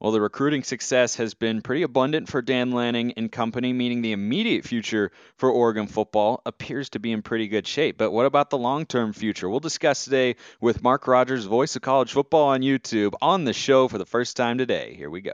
Well, 0.00 0.12
the 0.12 0.20
recruiting 0.20 0.62
success 0.62 1.16
has 1.16 1.34
been 1.34 1.60
pretty 1.60 1.82
abundant 1.82 2.28
for 2.28 2.40
Dan 2.40 2.70
Lanning 2.70 3.12
and 3.16 3.32
company, 3.32 3.72
meaning 3.72 4.00
the 4.00 4.12
immediate 4.12 4.64
future 4.64 5.10
for 5.36 5.50
Oregon 5.50 5.88
football 5.88 6.40
appears 6.46 6.90
to 6.90 7.00
be 7.00 7.10
in 7.10 7.22
pretty 7.22 7.48
good 7.48 7.66
shape. 7.66 7.98
But 7.98 8.12
what 8.12 8.24
about 8.24 8.50
the 8.50 8.58
long 8.58 8.86
term 8.86 9.12
future? 9.12 9.48
We'll 9.48 9.58
discuss 9.58 10.04
today 10.04 10.36
with 10.60 10.84
Mark 10.84 11.08
Rogers, 11.08 11.46
voice 11.46 11.74
of 11.74 11.82
college 11.82 12.12
football 12.12 12.48
on 12.48 12.60
YouTube, 12.60 13.14
on 13.20 13.44
the 13.44 13.52
show 13.52 13.88
for 13.88 13.98
the 13.98 14.06
first 14.06 14.36
time 14.36 14.56
today. 14.56 14.94
Here 14.94 15.10
we 15.10 15.20
go. 15.20 15.32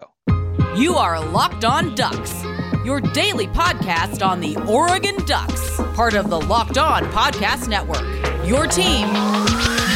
You 0.76 0.94
are 0.96 1.22
Locked 1.24 1.66
On 1.66 1.94
Ducks, 1.94 2.42
your 2.86 3.00
daily 3.00 3.46
podcast 3.48 4.26
on 4.26 4.40
the 4.40 4.56
Oregon 4.66 5.16
Ducks, 5.26 5.76
part 5.94 6.14
of 6.14 6.30
the 6.30 6.40
Locked 6.40 6.78
On 6.78 7.04
Podcast 7.12 7.68
Network. 7.68 8.02
Your 8.48 8.66
team 8.66 9.08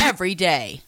every 0.03 0.35
day. 0.35 0.83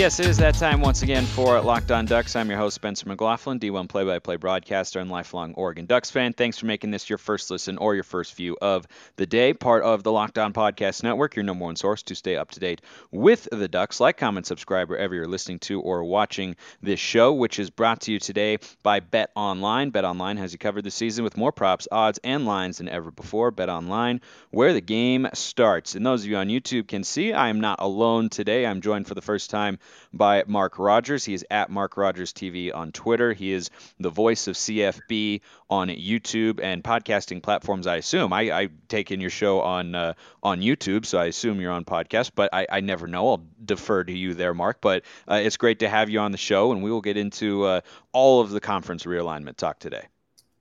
Yes, 0.00 0.18
it 0.18 0.24
is 0.24 0.38
that 0.38 0.54
time 0.54 0.80
once 0.80 1.02
again 1.02 1.26
for 1.26 1.60
Locked 1.60 1.90
On 1.90 2.06
Ducks. 2.06 2.34
I'm 2.34 2.48
your 2.48 2.56
host, 2.56 2.76
Spencer 2.76 3.06
McLaughlin, 3.06 3.60
D1 3.60 3.86
play 3.86 4.02
by 4.02 4.18
play 4.18 4.36
broadcaster 4.36 4.98
and 4.98 5.10
lifelong 5.10 5.52
Oregon 5.52 5.84
Ducks 5.84 6.10
fan. 6.10 6.32
Thanks 6.32 6.56
for 6.56 6.64
making 6.64 6.90
this 6.90 7.10
your 7.10 7.18
first 7.18 7.50
listen 7.50 7.76
or 7.76 7.94
your 7.94 8.02
first 8.02 8.34
view 8.34 8.56
of 8.62 8.86
the 9.16 9.26
day. 9.26 9.52
Part 9.52 9.82
of 9.82 10.02
the 10.02 10.10
Locked 10.10 10.38
On 10.38 10.54
Podcast 10.54 11.02
Network, 11.02 11.36
your 11.36 11.42
number 11.42 11.66
one 11.66 11.76
source 11.76 12.02
to 12.04 12.14
stay 12.14 12.36
up 12.36 12.50
to 12.52 12.60
date 12.60 12.80
with 13.10 13.46
the 13.52 13.68
Ducks. 13.68 14.00
Like, 14.00 14.16
comment, 14.16 14.46
subscribe 14.46 14.88
wherever 14.88 15.14
you're 15.14 15.28
listening 15.28 15.58
to 15.58 15.82
or 15.82 16.02
watching 16.02 16.56
this 16.80 16.98
show, 16.98 17.34
which 17.34 17.58
is 17.58 17.68
brought 17.68 18.00
to 18.00 18.12
you 18.12 18.18
today 18.18 18.56
by 18.82 19.00
Bet 19.00 19.30
Online. 19.36 19.90
Bet 19.90 20.06
Online 20.06 20.38
has 20.38 20.54
you 20.54 20.58
covered 20.58 20.84
this 20.84 20.94
season 20.94 21.24
with 21.24 21.36
more 21.36 21.52
props, 21.52 21.86
odds, 21.92 22.18
and 22.24 22.46
lines 22.46 22.78
than 22.78 22.88
ever 22.88 23.10
before. 23.10 23.50
Bet 23.50 23.68
Online, 23.68 24.22
where 24.50 24.72
the 24.72 24.80
game 24.80 25.28
starts. 25.34 25.94
And 25.94 26.06
those 26.06 26.22
of 26.22 26.30
you 26.30 26.38
on 26.38 26.48
YouTube 26.48 26.88
can 26.88 27.04
see 27.04 27.34
I 27.34 27.50
am 27.50 27.60
not 27.60 27.80
alone 27.82 28.30
today. 28.30 28.64
I'm 28.64 28.80
joined 28.80 29.06
for 29.06 29.14
the 29.14 29.20
first 29.20 29.50
time 29.50 29.78
by 30.12 30.44
Mark 30.46 30.78
Rogers. 30.78 31.24
He 31.24 31.34
is 31.34 31.44
at 31.50 31.70
Mark 31.70 31.96
Rogers 31.96 32.32
TV 32.32 32.74
on 32.74 32.92
Twitter. 32.92 33.32
He 33.32 33.52
is 33.52 33.70
the 33.98 34.10
voice 34.10 34.48
of 34.48 34.56
CFB 34.56 35.40
on 35.68 35.88
YouTube 35.88 36.60
and 36.62 36.82
podcasting 36.82 37.42
platforms. 37.42 37.86
I 37.86 37.96
assume 37.96 38.32
I, 38.32 38.52
I 38.52 38.68
take 38.88 39.10
in 39.10 39.20
your 39.20 39.30
show 39.30 39.60
on 39.60 39.94
uh, 39.94 40.14
on 40.42 40.60
YouTube, 40.60 41.06
so 41.06 41.18
I 41.18 41.26
assume 41.26 41.60
you're 41.60 41.72
on 41.72 41.84
podcast. 41.84 42.32
But 42.34 42.50
I, 42.52 42.66
I 42.70 42.80
never 42.80 43.06
know. 43.06 43.28
I'll 43.30 43.46
defer 43.64 44.04
to 44.04 44.12
you 44.12 44.34
there, 44.34 44.54
Mark. 44.54 44.80
But 44.80 45.04
uh, 45.28 45.40
it's 45.42 45.56
great 45.56 45.80
to 45.80 45.88
have 45.88 46.10
you 46.10 46.20
on 46.20 46.32
the 46.32 46.38
show, 46.38 46.72
and 46.72 46.82
we 46.82 46.90
will 46.90 47.00
get 47.00 47.16
into 47.16 47.64
uh, 47.64 47.80
all 48.12 48.40
of 48.40 48.50
the 48.50 48.60
conference 48.60 49.04
realignment 49.04 49.56
talk 49.56 49.78
today. 49.78 50.06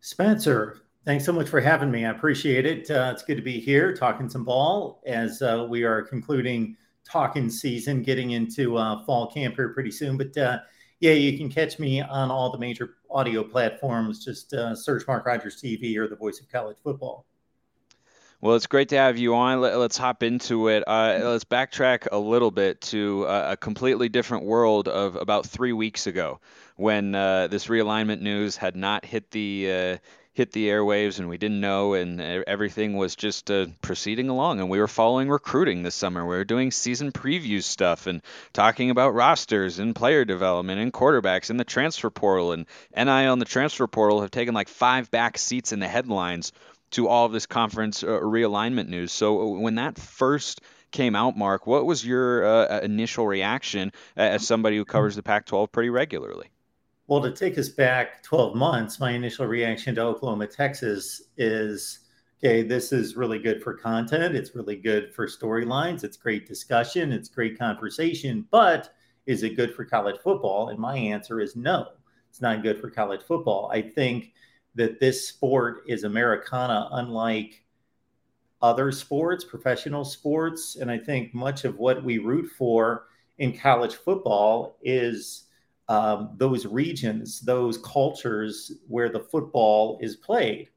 Spencer, 0.02 0.81
Thanks 1.05 1.25
so 1.25 1.31
much 1.31 1.50
for 1.50 1.61
having 1.61 1.89
me. 1.89 2.05
I 2.05 2.11
appreciate 2.11 2.66
it. 2.66 2.91
Uh, 2.91 3.11
it's 3.13 3.23
good 3.23 3.38
to 3.38 3.41
be 3.41 3.59
here 3.59 3.95
talking 3.95 4.29
some 4.29 4.44
ball 4.44 5.01
as 5.07 5.41
uh, 5.41 5.66
we 5.68 5.84
are 5.84 6.03
concluding 6.03 6.75
talking 7.09 7.50
season, 7.50 8.03
getting 8.03 8.31
into 8.31 8.78
uh, 8.78 9.03
fall 9.06 9.31
camp 9.31 9.56
here 9.56 9.70
pretty 9.70 9.92
soon. 9.92 10.18
But 10.18 10.38
uh, 10.38 10.59
yeah, 11.00 11.14
you 11.14 11.38
can 11.38 11.50
catch 11.50 11.80
me 11.80 12.02
on 12.02 12.31
all 12.31 12.52
the 12.52 12.58
major 12.58 12.96
audio 13.09 13.44
platforms. 13.44 14.24
Just 14.24 14.53
uh, 14.53 14.75
search 14.75 15.08
Mark 15.08 15.25
Rogers 15.25 15.62
TV 15.62 15.98
or 15.98 16.08
the 16.08 16.16
Voice 16.16 16.40
of 16.40 16.50
College 16.50 16.78
Football. 16.84 17.25
Well, 18.42 18.56
it's 18.56 18.68
great 18.68 18.88
to 18.90 18.96
have 18.96 19.18
you 19.18 19.36
on. 19.36 19.59
Let, 19.59 19.74
us 19.74 19.98
hop 19.98 20.24
into 20.24 20.69
it. 20.69 20.86
Uh, 20.88 21.19
let's 21.24 21.44
backtrack 21.44 22.08
a 22.09 22.18
little 22.18 22.52
bit 22.52 22.80
to 22.81 23.25
a 23.25 23.58
completely 23.58 24.08
different 24.08 24.46
world 24.46 24.88
of 24.88 25.18
about 25.18 25.46
three 25.46 25.74
weeks 25.74 26.08
ago 26.08 26.40
when 26.78 27.16
uh, 27.16 27.48
this 27.48 27.68
realignment 27.68 28.22
news 28.22 28.56
had 28.56 28.78
not 28.78 29.03
hit 29.03 29.30
the 29.31 29.69
uh, 29.69 29.98
hit 30.39 30.53
the 30.53 30.69
airwaves 30.69 31.19
and 31.19 31.27
we 31.27 31.38
didn't 31.38 31.59
know 31.59 31.95
and 31.95 32.22
everything 32.22 32.95
was 32.95 33.17
just 33.17 33.51
uh, 33.51 33.66
proceeding 33.81 34.29
along. 34.29 34.61
And 34.61 34.69
we 34.69 34.79
were 34.79 34.88
following 34.88 35.27
recruiting 35.27 35.83
this 35.83 35.95
summer. 35.95 36.25
We 36.25 36.38
were 36.38 36.45
doing 36.45 36.72
season 36.72 37.11
preview 37.11 37.61
stuff 37.61 38.07
and 38.07 38.22
talking 38.53 38.89
about 38.89 39.13
rosters 39.13 39.79
and 39.79 39.94
player 39.94 40.23
development 40.23 40.79
and 40.79 40.94
quarterbacks 40.94 41.50
and 41.50 41.59
the 41.59 41.66
transfer 41.66 42.09
portal. 42.09 42.53
And 42.53 42.67
NIL 42.95 43.33
on 43.33 43.39
the 43.39 43.44
transfer 43.44 43.85
portal 43.85 44.22
have 44.22 44.31
taken 44.31 44.53
like 44.53 44.69
five 44.69 45.11
back 45.11 45.38
seats 45.38 45.73
in 45.73 45.81
the 45.81 45.89
headlines 45.89 46.53
to 46.91 47.09
all 47.09 47.25
of 47.25 47.33
this 47.33 47.45
conference 47.45 48.01
uh, 48.01 48.07
realignment 48.07 48.88
news. 48.88 49.11
So 49.11 49.41
uh, 49.41 49.59
when 49.59 49.75
that 49.75 50.00
first 50.00 50.61
came 50.91 51.17
out 51.17 51.38
mark 51.38 51.67
what 51.67 51.85
was 51.85 52.03
your 52.03 52.45
uh, 52.45 52.79
initial 52.79 53.27
reaction 53.27 53.91
as 54.16 54.47
somebody 54.47 54.75
who 54.75 54.85
covers 54.85 55.16
the 55.16 55.21
pac 55.21 55.45
12 55.45 55.71
pretty 55.71 55.91
regularly 55.91 56.50
well, 57.09 57.22
to 57.24 57.31
take 57.31 57.58
us 57.58 57.70
back 57.70 58.22
12 58.22 58.56
months, 58.56 59.00
my 59.00 59.09
initial 59.09 59.47
reaction 59.47 59.96
to 59.96 60.02
Oklahoma, 60.02 60.46
Texas 60.46 61.24
is 61.38 62.02
okay, 62.38 62.62
this 62.62 62.94
is 62.94 63.18
really 63.18 63.40
good 63.40 63.64
for 63.64 63.74
content. 63.74 64.36
It's 64.36 64.53
really 64.56 64.75
good 64.75 65.12
for 65.14 65.25
storylines. 65.25 66.03
It's 66.03 66.18
great 66.18 66.48
discussion. 66.48 67.12
It's 67.12 67.28
great 67.28 67.58
conversation. 67.58 68.46
But 68.52 68.94
is 69.25 69.42
it 69.42 69.58
good 69.58 69.74
for 69.74 69.86
college 69.86 70.22
football? 70.24 70.69
And 70.69 70.78
my 70.78 70.96
answer 70.96 71.42
is 71.42 71.56
no, 71.56 71.88
it's 72.30 72.42
not 72.42 72.62
good 72.62 72.80
for 72.80 72.92
college 72.92 73.24
football. 73.24 73.72
I 73.74 73.81
think 73.81 74.31
that 74.75 75.00
this 75.00 75.28
sport 75.28 75.81
is 75.88 76.03
Americana, 76.03 76.90
unlike 76.92 77.66
other 78.62 78.92
sports, 78.92 79.44
professional 79.44 80.06
sports. 80.06 80.75
And 80.75 80.92
I 80.92 81.00
think 81.00 81.34
much 81.34 81.66
of 81.66 81.80
what 81.80 82.03
we 82.03 82.19
root 82.19 82.52
for 82.56 83.08
in 83.40 83.58
college 83.58 83.96
football 83.96 84.78
is 84.84 85.46
um, 85.89 86.35
those 86.38 86.67
regions, 86.67 87.41
those 87.41 87.79
cultures 87.79 88.72
where 88.88 89.09
the 89.09 89.19
football 89.19 89.97
is 90.01 90.16
played. 90.16 90.69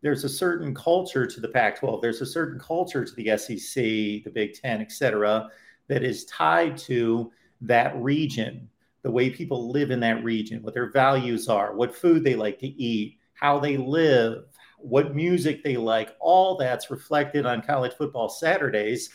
There's 0.00 0.22
a 0.22 0.28
certain 0.28 0.74
culture 0.74 1.26
to 1.26 1.40
the 1.40 1.48
Pac 1.48 1.80
12, 1.80 2.00
there's 2.00 2.20
a 2.20 2.26
certain 2.26 2.58
culture 2.58 3.04
to 3.04 3.14
the 3.14 3.36
SEC, 3.36 3.74
the 3.74 4.30
Big 4.32 4.54
Ten, 4.54 4.80
et 4.80 4.92
cetera, 4.92 5.48
that 5.88 6.04
is 6.04 6.24
tied 6.26 6.78
to 6.78 7.32
that 7.62 7.96
region, 8.00 8.68
the 9.02 9.10
way 9.10 9.28
people 9.28 9.72
live 9.72 9.90
in 9.90 10.00
that 10.00 10.22
region, 10.22 10.62
what 10.62 10.72
their 10.72 10.90
values 10.90 11.48
are, 11.48 11.74
what 11.74 11.94
food 11.94 12.22
they 12.22 12.36
like 12.36 12.58
to 12.60 12.66
eat, 12.66 13.18
how 13.34 13.58
they 13.58 13.76
live, 13.76 14.44
what 14.78 15.16
music 15.16 15.64
they 15.64 15.76
like. 15.76 16.14
All 16.20 16.56
that's 16.56 16.90
reflected 16.90 17.44
on 17.44 17.62
college 17.62 17.94
football 17.94 18.28
Saturdays 18.28 19.10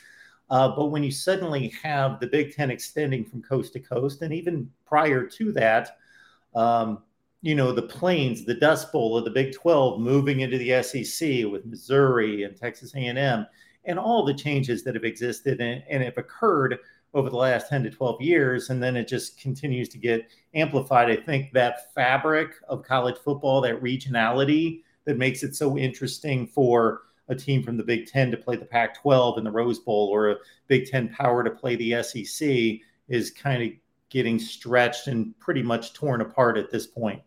uh, 0.50 0.70
but 0.76 0.88
when 0.88 1.04
you 1.04 1.12
suddenly 1.12 1.70
have 1.84 2.20
the 2.20 2.28
Big 2.28 2.56
Ten 2.56 2.72
extending 2.72 3.24
from 3.24 3.42
coast 3.42 3.74
to 3.74 3.80
coast, 3.80 4.22
and 4.22 4.34
even 4.34 4.70
prior 4.86 5.24
to 5.26 5.52
that, 5.54 5.98
um, 6.56 7.04
you 7.42 7.56
know, 7.56 7.72
the 7.72 7.84
plains, 7.84 8.46
the 8.46 8.56
Dust 8.56 8.92
Bowl 8.92 9.18
of 9.18 9.24
the 9.24 9.32
Big 9.32 9.54
12 9.54 10.00
moving 10.00 10.42
into 10.42 10.58
the 10.58 10.82
SEC 10.84 11.46
with 11.52 11.66
Missouri 11.66 12.44
and 12.44 12.58
Texas 12.58 12.94
A&M, 12.96 13.46
and 13.86 14.00
all 14.00 14.26
the 14.26 14.34
changes 14.34 14.84
that 14.84 14.96
have 14.96 15.06
existed 15.06 15.62
and, 15.62 15.84
and 15.90 16.04
have 16.04 16.18
occurred 16.18 16.78
over 17.14 17.30
the 17.30 17.36
last 17.36 17.70
10 17.70 17.84
to 17.84 17.90
12 17.90 18.22
years. 18.22 18.70
And 18.70 18.82
then 18.82 18.96
it 18.96 19.08
just 19.08 19.40
continues 19.40 19.90
to 19.90 19.98
get 19.98 20.30
amplified. 20.54 21.10
I 21.10 21.16
think 21.16 21.54
that 21.54 21.94
fabric 21.94 22.52
of 22.68 22.84
college 22.84 23.18
football, 23.18 23.62
that 23.62 23.82
regionality 23.82 24.82
that 25.06 25.18
makes 25.18 25.44
it 25.44 25.56
so 25.56 25.78
interesting 25.78 26.46
for 26.46 27.02
a 27.30 27.36
team 27.36 27.64
from 27.64 27.78
the 27.78 27.84
Big 27.84 28.08
Ten 28.08 28.32
to 28.32 28.38
play 28.38 28.56
the 28.56 28.66
Pac 28.66 29.00
12 29.02 29.38
in 29.38 29.44
the 29.44 29.52
Rose 29.52 29.80
Bowl 29.80 30.10
or 30.12 30.32
a 30.32 30.36
Big 30.68 30.88
Ten 30.88 31.10
power 31.10 31.44
to 31.44 31.52
play 31.52 31.76
the 31.76 32.04
SEC 32.04 32.80
is 33.08 33.32
kind 33.32 33.64
of 33.64 33.70
getting 34.10 34.40
stretched 34.40 35.08
and 35.08 35.38
pretty 35.40 35.62
much 35.62 35.94
torn 35.94 36.22
apart 36.22 36.58
at 36.58 36.72
this 36.72 36.88
point. 36.88 37.22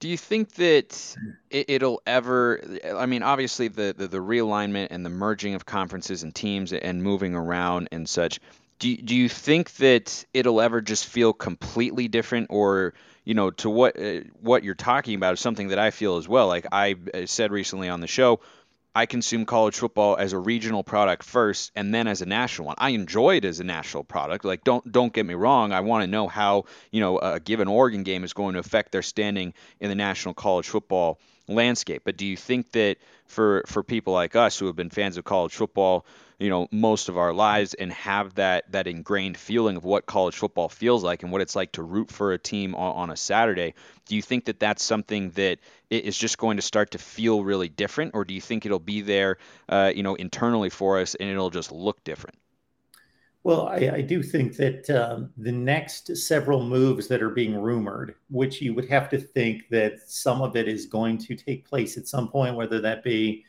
Do 0.00 0.08
you 0.08 0.16
think 0.16 0.52
that 0.54 1.16
it, 1.50 1.82
will 1.82 2.02
ever? 2.06 2.62
I 2.94 3.06
mean, 3.06 3.22
obviously 3.22 3.68
the, 3.68 3.94
the, 3.96 4.06
the 4.06 4.18
realignment 4.18 4.88
and 4.90 5.04
the 5.04 5.10
merging 5.10 5.54
of 5.54 5.64
conferences 5.64 6.22
and 6.22 6.34
teams 6.34 6.72
and 6.72 7.02
moving 7.02 7.34
around 7.34 7.88
and 7.90 8.08
such. 8.08 8.38
Do 8.80 8.96
do 8.96 9.14
you 9.14 9.28
think 9.28 9.76
that 9.76 10.24
it'll 10.34 10.60
ever 10.60 10.80
just 10.80 11.06
feel 11.06 11.32
completely 11.32 12.08
different, 12.08 12.48
or 12.50 12.92
you 13.24 13.34
know, 13.34 13.50
to 13.50 13.70
what 13.70 13.98
uh, 13.98 14.20
what 14.40 14.64
you're 14.64 14.74
talking 14.74 15.14
about 15.14 15.34
is 15.34 15.40
something 15.40 15.68
that 15.68 15.78
I 15.78 15.90
feel 15.90 16.16
as 16.16 16.28
well. 16.28 16.46
Like 16.46 16.66
I 16.72 16.96
uh, 17.12 17.26
said 17.26 17.52
recently 17.52 17.88
on 17.88 18.00
the 18.00 18.06
show, 18.06 18.40
I 18.94 19.06
consume 19.06 19.44
college 19.44 19.76
football 19.76 20.16
as 20.16 20.32
a 20.32 20.38
regional 20.38 20.84
product 20.84 21.24
first 21.24 21.72
and 21.74 21.92
then 21.92 22.06
as 22.06 22.22
a 22.22 22.26
national 22.26 22.66
one. 22.66 22.76
I 22.78 22.90
enjoy 22.90 23.36
it 23.36 23.44
as 23.44 23.58
a 23.58 23.64
national 23.64 24.04
product. 24.04 24.44
Like 24.44 24.62
don't 24.62 24.90
don't 24.90 25.12
get 25.12 25.26
me 25.26 25.34
wrong, 25.34 25.72
I 25.72 25.80
want 25.80 26.02
to 26.02 26.06
know 26.06 26.28
how, 26.28 26.66
you 26.92 27.00
know, 27.00 27.18
a 27.18 27.40
given 27.40 27.66
Oregon 27.66 28.02
game 28.02 28.24
is 28.24 28.32
going 28.32 28.54
to 28.54 28.60
affect 28.60 28.92
their 28.92 29.02
standing 29.02 29.54
in 29.80 29.88
the 29.88 29.96
national 29.96 30.34
college 30.34 30.68
football 30.68 31.18
landscape. 31.48 32.02
But 32.04 32.16
do 32.16 32.26
you 32.26 32.36
think 32.36 32.72
that 32.72 32.98
for 33.34 33.64
for 33.66 33.82
people 33.82 34.12
like 34.12 34.36
us 34.36 34.58
who 34.58 34.66
have 34.66 34.76
been 34.76 34.90
fans 34.90 35.16
of 35.18 35.24
college 35.24 35.54
football, 35.54 36.06
you 36.38 36.48
know, 36.48 36.68
most 36.70 37.08
of 37.08 37.18
our 37.18 37.32
lives 37.32 37.74
and 37.74 37.92
have 37.92 38.34
that 38.36 38.70
that 38.72 38.86
ingrained 38.86 39.36
feeling 39.36 39.76
of 39.76 39.84
what 39.84 40.06
college 40.06 40.36
football 40.36 40.68
feels 40.68 41.02
like 41.04 41.22
and 41.22 41.32
what 41.32 41.40
it's 41.40 41.56
like 41.56 41.72
to 41.72 41.82
root 41.82 42.10
for 42.10 42.32
a 42.32 42.38
team 42.38 42.74
on, 42.74 42.94
on 42.94 43.10
a 43.10 43.16
Saturday, 43.16 43.74
do 44.06 44.16
you 44.16 44.22
think 44.22 44.46
that 44.46 44.60
that's 44.60 44.82
something 44.82 45.30
that 45.30 45.58
is 45.90 46.16
just 46.16 46.38
going 46.38 46.56
to 46.56 46.62
start 46.62 46.92
to 46.92 46.98
feel 46.98 47.44
really 47.44 47.68
different, 47.68 48.12
or 48.14 48.24
do 48.24 48.34
you 48.34 48.40
think 48.40 48.64
it'll 48.64 48.78
be 48.78 49.00
there, 49.02 49.38
uh, 49.68 49.92
you 49.94 50.02
know, 50.02 50.14
internally 50.14 50.70
for 50.70 51.00
us 51.00 51.14
and 51.14 51.28
it'll 51.28 51.50
just 51.50 51.72
look 51.72 52.02
different? 52.04 52.36
Well, 53.44 53.68
I, 53.68 53.90
I, 53.96 54.00
do 54.00 54.22
think 54.22 54.56
that 54.56 54.88
um, 54.88 55.30
the 55.36 55.52
next 55.52 56.16
several 56.16 56.64
moves 56.64 57.08
that 57.08 57.22
are 57.22 57.28
being 57.28 57.54
rumored, 57.54 58.14
which 58.30 58.62
you 58.62 58.72
would 58.72 58.88
have 58.88 59.10
to 59.10 59.18
think 59.18 59.68
that 59.68 60.00
some 60.06 60.40
of 60.40 60.56
it 60.56 60.66
is 60.66 60.86
going 60.86 61.18
to 61.18 61.36
take 61.36 61.68
place 61.68 61.98
at 61.98 62.08
some 62.08 62.28
point, 62.28 62.56
whether 62.56 62.80
that 62.80 63.04
be 63.04 63.44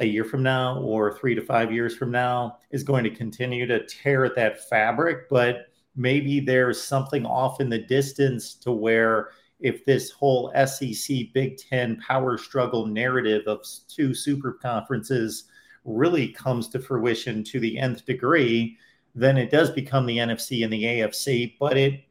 a 0.00 0.04
year 0.04 0.22
from 0.22 0.42
now 0.42 0.78
or 0.80 1.16
three 1.16 1.34
to 1.34 1.40
five 1.40 1.72
years 1.72 1.96
from 1.96 2.10
now, 2.10 2.58
is 2.72 2.82
going 2.82 3.02
to 3.04 3.10
continue 3.10 3.66
to 3.66 3.86
tear 3.86 4.26
at 4.26 4.36
that 4.36 4.68
fabric. 4.68 5.30
But 5.30 5.68
maybe 5.96 6.38
there's 6.38 6.82
something 6.82 7.24
off 7.24 7.58
in 7.58 7.70
the 7.70 7.78
distance 7.78 8.54
to 8.56 8.70
where 8.70 9.30
if 9.60 9.82
this 9.86 10.10
whole 10.10 10.52
SEC 10.66 11.32
Big 11.32 11.56
Ten 11.56 11.96
power 12.06 12.36
struggle 12.36 12.84
narrative 12.84 13.44
of 13.46 13.64
two 13.88 14.12
super 14.12 14.52
conferences 14.52 15.44
really 15.86 16.28
comes 16.28 16.68
to 16.68 16.78
fruition 16.78 17.42
to 17.44 17.58
the 17.60 17.78
nth 17.78 18.04
degree 18.04 18.76
then 19.14 19.36
it 19.36 19.50
does 19.50 19.70
become 19.70 20.06
the 20.06 20.18
NFC 20.18 20.64
and 20.64 20.72
the 20.72 20.84
AFC, 20.84 21.56
but 21.58 21.76
it 21.76 22.04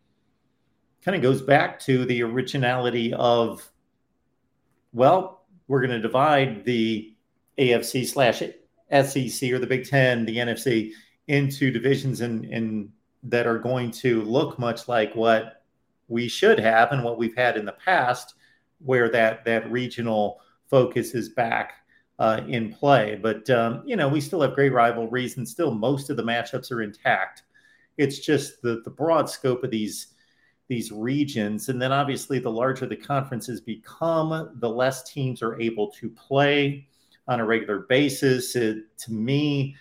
kind 1.03 1.15
of 1.15 1.21
goes 1.21 1.41
back 1.41 1.79
to 1.81 2.05
the 2.05 2.21
originality 2.23 3.13
of, 3.13 3.67
well, 4.91 5.45
we're 5.67 5.81
going 5.81 5.91
to 5.91 6.01
divide 6.01 6.65
the 6.65 7.13
AFC 7.57 8.05
slash 8.05 8.39
SEC 8.39 9.51
or 9.51 9.59
the 9.59 9.67
Big 9.67 9.87
Ten, 9.87 10.25
the 10.25 10.37
NFC, 10.37 10.91
into 11.27 11.71
divisions 11.71 12.21
and 12.21 12.89
that 13.23 13.45
are 13.45 13.59
going 13.59 13.91
to 13.91 14.21
look 14.23 14.57
much 14.57 14.87
like 14.87 15.13
what 15.13 15.63
we 16.07 16.27
should 16.27 16.59
have 16.59 16.91
and 16.91 17.03
what 17.03 17.17
we've 17.17 17.35
had 17.35 17.57
in 17.57 17.65
the 17.65 17.73
past, 17.73 18.35
where 18.79 19.09
that 19.09 19.45
that 19.45 19.69
regional 19.71 20.41
focus 20.69 21.13
is 21.13 21.29
back 21.29 21.78
uh, 22.19 22.41
in 22.47 22.71
play. 22.71 23.17
But 23.21 23.49
um, 23.49 23.81
you 23.85 23.95
know, 23.95 24.07
we 24.07 24.21
still 24.21 24.41
have 24.41 24.53
great 24.53 24.73
rivalries, 24.73 25.37
and 25.37 25.47
still 25.47 25.71
most 25.71 26.09
of 26.09 26.17
the 26.17 26.23
matchups 26.23 26.71
are 26.71 26.81
intact. 26.81 27.43
It's 27.97 28.19
just 28.19 28.61
the 28.61 28.81
the 28.83 28.91
broad 28.91 29.29
scope 29.29 29.63
of 29.63 29.71
these 29.71 30.07
these 30.67 30.91
regions, 30.91 31.69
and 31.69 31.81
then 31.81 31.91
obviously 31.91 32.37
the 32.37 32.51
larger 32.51 32.85
the 32.85 32.95
conferences 32.95 33.59
become, 33.59 34.51
the 34.59 34.69
less 34.69 35.09
teams 35.09 35.41
are 35.41 35.59
able 35.59 35.89
to 35.91 36.09
play 36.09 36.87
on 37.27 37.39
a 37.39 37.45
regular 37.45 37.79
basis. 37.89 38.55
It, 38.55 38.95
to 38.99 39.13
me, 39.13 39.75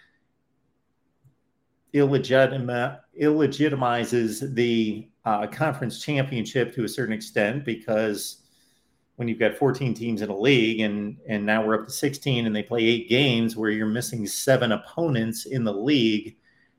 illegitima- 1.93 3.01
illegitimizes 3.21 4.55
the 4.55 5.09
uh, 5.27 5.47
conference 5.47 6.03
championship 6.03 6.75
to 6.75 6.85
a 6.85 6.89
certain 6.89 7.13
extent 7.13 7.65
because 7.67 8.45
when 9.19 9.29
you've 9.29 9.39
got 9.39 9.57
14 9.57 9.95
teams 9.95 10.23
in 10.23 10.31
a 10.31 10.37
league 10.37 10.81
and 10.81 11.19
and 11.29 11.45
now 11.45 11.65
we're 11.65 11.75
up 11.75 11.87
to 11.87 11.93
16 11.93 12.47
and 12.47 12.55
they 12.55 12.63
play 12.63 12.85
eight 12.85 13.09
games 13.09 13.57
where 13.57 13.71
you're 13.71 13.87
missing 13.87 14.27
seven 14.27 14.73
opponents 14.73 15.47
in 15.47 15.65
the 15.65 15.73
league 15.73 16.37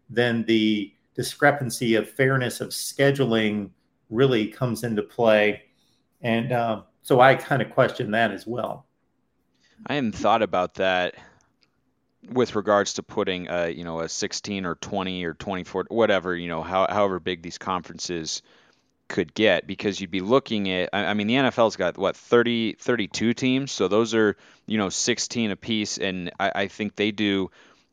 then 0.09 0.43
the 0.45 0.93
discrepancy 1.15 1.95
of 1.95 2.09
fairness 2.09 2.61
of 2.61 2.69
scheduling 2.69 3.69
really 4.09 4.47
comes 4.47 4.83
into 4.83 5.03
play. 5.03 5.63
And 6.21 6.51
uh, 6.51 6.83
so 7.01 7.19
i 7.19 7.35
kind 7.35 7.61
of 7.61 7.71
question 7.71 8.11
that 8.11 8.31
as 8.31 8.47
well. 8.47 8.87
I 9.85 9.95
hadn't 9.95 10.15
thought 10.15 10.41
about 10.41 10.75
that 10.75 11.15
with 12.31 12.55
regards 12.55 12.93
to 12.93 13.03
putting 13.03 13.47
a 13.49 13.69
you 13.69 13.83
know 13.83 14.01
a 14.01 14.09
16 14.09 14.65
or 14.65 14.75
20 14.75 15.23
or 15.23 15.33
24 15.35 15.85
whatever 15.87 16.35
you 16.35 16.49
know 16.49 16.61
how, 16.61 16.85
however 16.89 17.17
big 17.17 17.41
these 17.41 17.57
conferences 17.57 18.41
could 19.09 19.33
get 19.33 19.67
because 19.67 19.99
you'd 19.99 20.11
be 20.11 20.21
looking 20.21 20.69
at 20.69 20.89
I 20.93 21.13
mean 21.13 21.27
the 21.27 21.33
NFL's 21.33 21.75
got 21.75 21.97
what 21.97 22.15
30 22.15 22.73
32 22.73 23.33
teams? 23.33 23.71
So 23.71 23.87
those 23.87 24.13
are 24.13 24.37
you 24.67 24.77
know 24.77 24.89
16 24.89 25.51
apiece 25.51 25.97
and 25.97 26.31
I, 26.39 26.51
I 26.55 26.67
think 26.67 26.95
they 26.95 27.11
do 27.11 27.51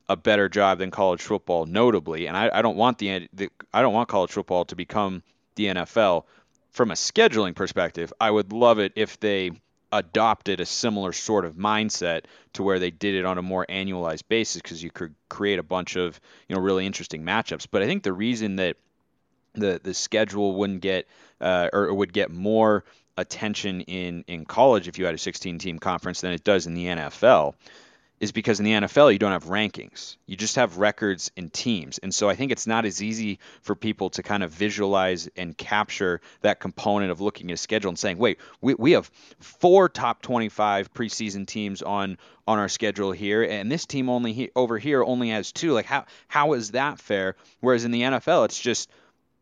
a 0.08 0.16
better 0.16 0.48
job 0.48 0.78
than 0.78 0.92
college 0.92 1.22
football 1.22 1.66
notably. 1.66 2.26
And 2.26 2.36
I, 2.36 2.50
I 2.52 2.62
don't 2.62 2.76
want 2.76 2.98
the, 2.98 3.28
the 3.32 3.50
I 3.72 3.82
don't 3.82 3.94
want 3.94 4.08
college 4.08 4.30
football 4.30 4.64
to 4.66 4.76
become 4.76 5.22
the 5.56 5.66
NFL 5.66 6.24
from 6.70 6.90
a 6.90 6.94
scheduling 6.94 7.56
perspective 7.56 8.12
I 8.20 8.30
would 8.30 8.52
love 8.52 8.78
it 8.78 8.92
if 8.94 9.18
they 9.18 9.50
adopted 9.92 10.60
a 10.60 10.66
similar 10.66 11.12
sort 11.12 11.44
of 11.44 11.54
mindset 11.54 12.24
to 12.52 12.62
where 12.62 12.78
they 12.78 12.90
did 12.90 13.14
it 13.14 13.24
on 13.24 13.38
a 13.38 13.42
more 13.42 13.64
annualized 13.68 14.24
basis 14.28 14.60
because 14.60 14.82
you 14.82 14.90
could 14.90 15.14
create 15.28 15.58
a 15.58 15.62
bunch 15.62 15.96
of 15.96 16.20
you 16.48 16.54
know 16.54 16.60
really 16.60 16.86
interesting 16.86 17.22
matchups. 17.22 17.66
But 17.70 17.82
I 17.82 17.86
think 17.86 18.02
the 18.02 18.12
reason 18.12 18.56
that 18.56 18.76
the 19.56 19.80
the 19.82 19.94
schedule 19.94 20.54
wouldn't 20.54 20.80
get 20.80 21.06
uh, 21.40 21.68
or 21.72 21.92
would 21.92 22.12
get 22.12 22.30
more 22.30 22.84
attention 23.16 23.80
in 23.82 24.24
in 24.26 24.44
college 24.44 24.88
if 24.88 24.98
you 24.98 25.06
had 25.06 25.14
a 25.14 25.18
16 25.18 25.58
team 25.58 25.78
conference 25.78 26.20
than 26.20 26.32
it 26.32 26.44
does 26.44 26.66
in 26.66 26.74
the 26.74 26.86
NFL 26.86 27.54
is 28.18 28.32
because 28.32 28.58
in 28.58 28.64
the 28.64 28.72
NFL 28.72 29.12
you 29.12 29.18
don't 29.18 29.32
have 29.32 29.44
rankings. 29.44 30.16
You 30.26 30.36
just 30.36 30.56
have 30.56 30.78
records 30.78 31.30
and 31.36 31.52
teams. 31.52 31.98
And 31.98 32.14
so 32.14 32.28
I 32.28 32.34
think 32.34 32.50
it's 32.50 32.66
not 32.66 32.86
as 32.86 33.02
easy 33.02 33.38
for 33.60 33.74
people 33.74 34.10
to 34.10 34.22
kind 34.22 34.42
of 34.42 34.50
visualize 34.50 35.28
and 35.36 35.56
capture 35.56 36.20
that 36.40 36.60
component 36.60 37.10
of 37.10 37.20
looking 37.20 37.50
at 37.50 37.54
a 37.54 37.58
schedule 37.58 37.90
and 37.90 37.98
saying, 37.98 38.18
wait, 38.18 38.38
we, 38.60 38.74
we 38.74 38.92
have 38.92 39.10
four 39.38 39.88
top 39.88 40.22
25 40.22 40.92
preseason 40.94 41.46
teams 41.46 41.82
on 41.82 42.18
on 42.48 42.58
our 42.58 42.68
schedule 42.68 43.10
here 43.10 43.42
and 43.42 43.72
this 43.72 43.86
team 43.86 44.08
only 44.08 44.32
he, 44.32 44.50
over 44.54 44.78
here 44.78 45.02
only 45.02 45.30
has 45.30 45.52
two. 45.52 45.72
Like 45.72 45.86
how 45.86 46.06
how 46.28 46.54
is 46.54 46.70
that 46.70 46.98
fair? 46.98 47.36
Whereas 47.60 47.84
in 47.84 47.90
the 47.90 48.02
NFL 48.02 48.46
it's 48.46 48.60
just 48.60 48.88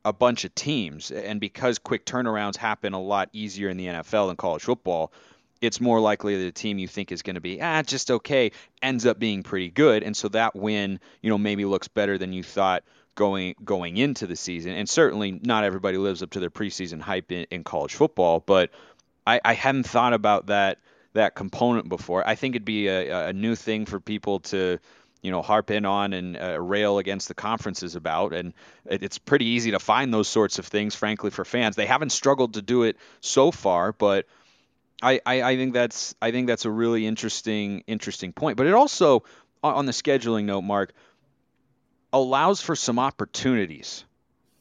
a 0.05 0.12
bunch 0.12 0.45
of 0.45 0.55
teams. 0.55 1.11
And 1.11 1.41
because 1.41 1.79
quick 1.79 2.05
turnarounds 2.05 2.56
happen 2.56 2.93
a 2.93 3.01
lot 3.01 3.31
easier 3.33 3.69
in 3.69 3.77
the 3.77 3.87
NFL 3.87 4.29
than 4.29 4.37
college 4.37 4.62
football, 4.62 5.12
it's 5.61 5.81
more 5.81 6.01
likely 6.01 6.37
that 6.37 6.47
a 6.47 6.53
team 6.53 6.79
you 6.79 6.89
think 6.89 7.11
is 7.11 7.23
going 7.23 7.35
to 7.35 7.41
be 7.41 7.61
ah 7.62 7.83
just 7.83 8.11
okay 8.11 8.53
ends 8.83 9.06
up 9.06 9.19
being 9.19 9.43
pretty 9.43 9.71
good, 9.71 10.03
and 10.03 10.17
so 10.17 10.29
that 10.29 10.55
win 10.55 11.01
you 11.23 11.31
know 11.31 11.39
maybe 11.39 11.65
looks 11.65 11.89
better 11.89 12.19
than 12.19 12.33
you 12.33 12.43
thought 12.43 12.85
going 13.15 13.55
going 13.65 13.97
into 13.97 14.27
the 14.27 14.37
season. 14.37 14.73
And 14.73 14.89
certainly 14.89 15.41
not 15.43 15.65
everybody 15.65 15.97
lives 15.97 16.23
up 16.23 16.31
to 16.31 16.41
their 16.41 16.51
preseason 16.51 17.01
hype 17.01 17.33
in, 17.33 17.47
in 17.51 17.65
college 17.65 17.94
football, 17.94 18.41
but 18.41 18.70
I, 19.27 19.41
I 19.44 19.55
hadn't 19.55 19.84
thought 19.84 20.13
about 20.13 20.46
that 20.46 20.79
that 21.15 21.34
component 21.34 21.89
before. 21.89 22.27
I 22.27 22.34
think 22.34 22.56
it'd 22.56 22.65
be 22.65 22.89
a, 22.89 23.29
a 23.29 23.32
new 23.32 23.55
thing 23.55 23.87
for 23.87 24.01
people 24.01 24.41
to 24.41 24.79
you 25.24 25.31
know 25.31 25.43
harp 25.43 25.70
in 25.70 25.86
on 25.86 26.12
and 26.12 26.36
uh, 26.36 26.60
rail 26.60 26.98
against 26.98 27.28
the 27.28 27.34
conferences 27.34 27.96
about 27.96 28.34
and 28.34 28.52
it's 28.84 29.16
pretty 29.19 29.46
easy 29.46 29.70
to 29.70 29.78
find 29.78 30.12
those 30.12 30.28
sorts 30.28 30.58
of 30.58 30.66
things 30.66 30.94
frankly 30.94 31.31
for 31.31 31.44
fans. 31.44 31.74
They 31.76 31.86
haven't 31.86 32.10
struggled 32.10 32.54
to 32.54 32.62
do 32.62 32.82
it 32.82 32.98
so 33.20 33.50
far 33.50 33.93
but 33.93 34.26
I, 35.02 35.20
I, 35.26 35.43
I 35.43 35.56
think 35.56 35.72
that's 35.72 36.14
I 36.20 36.31
think 36.31 36.46
that's 36.46 36.66
a 36.66 36.70
really 36.70 37.06
interesting 37.06 37.84
interesting 37.86 38.32
point. 38.32 38.56
But 38.56 38.66
it 38.66 38.74
also 38.74 39.24
on 39.62 39.86
the 39.86 39.93
scheduling 39.93 40.44
note 40.44 40.62
Mark 40.62 40.93
allows 42.12 42.60
for 42.60 42.76
some 42.76 42.98
opportunities 42.98 44.04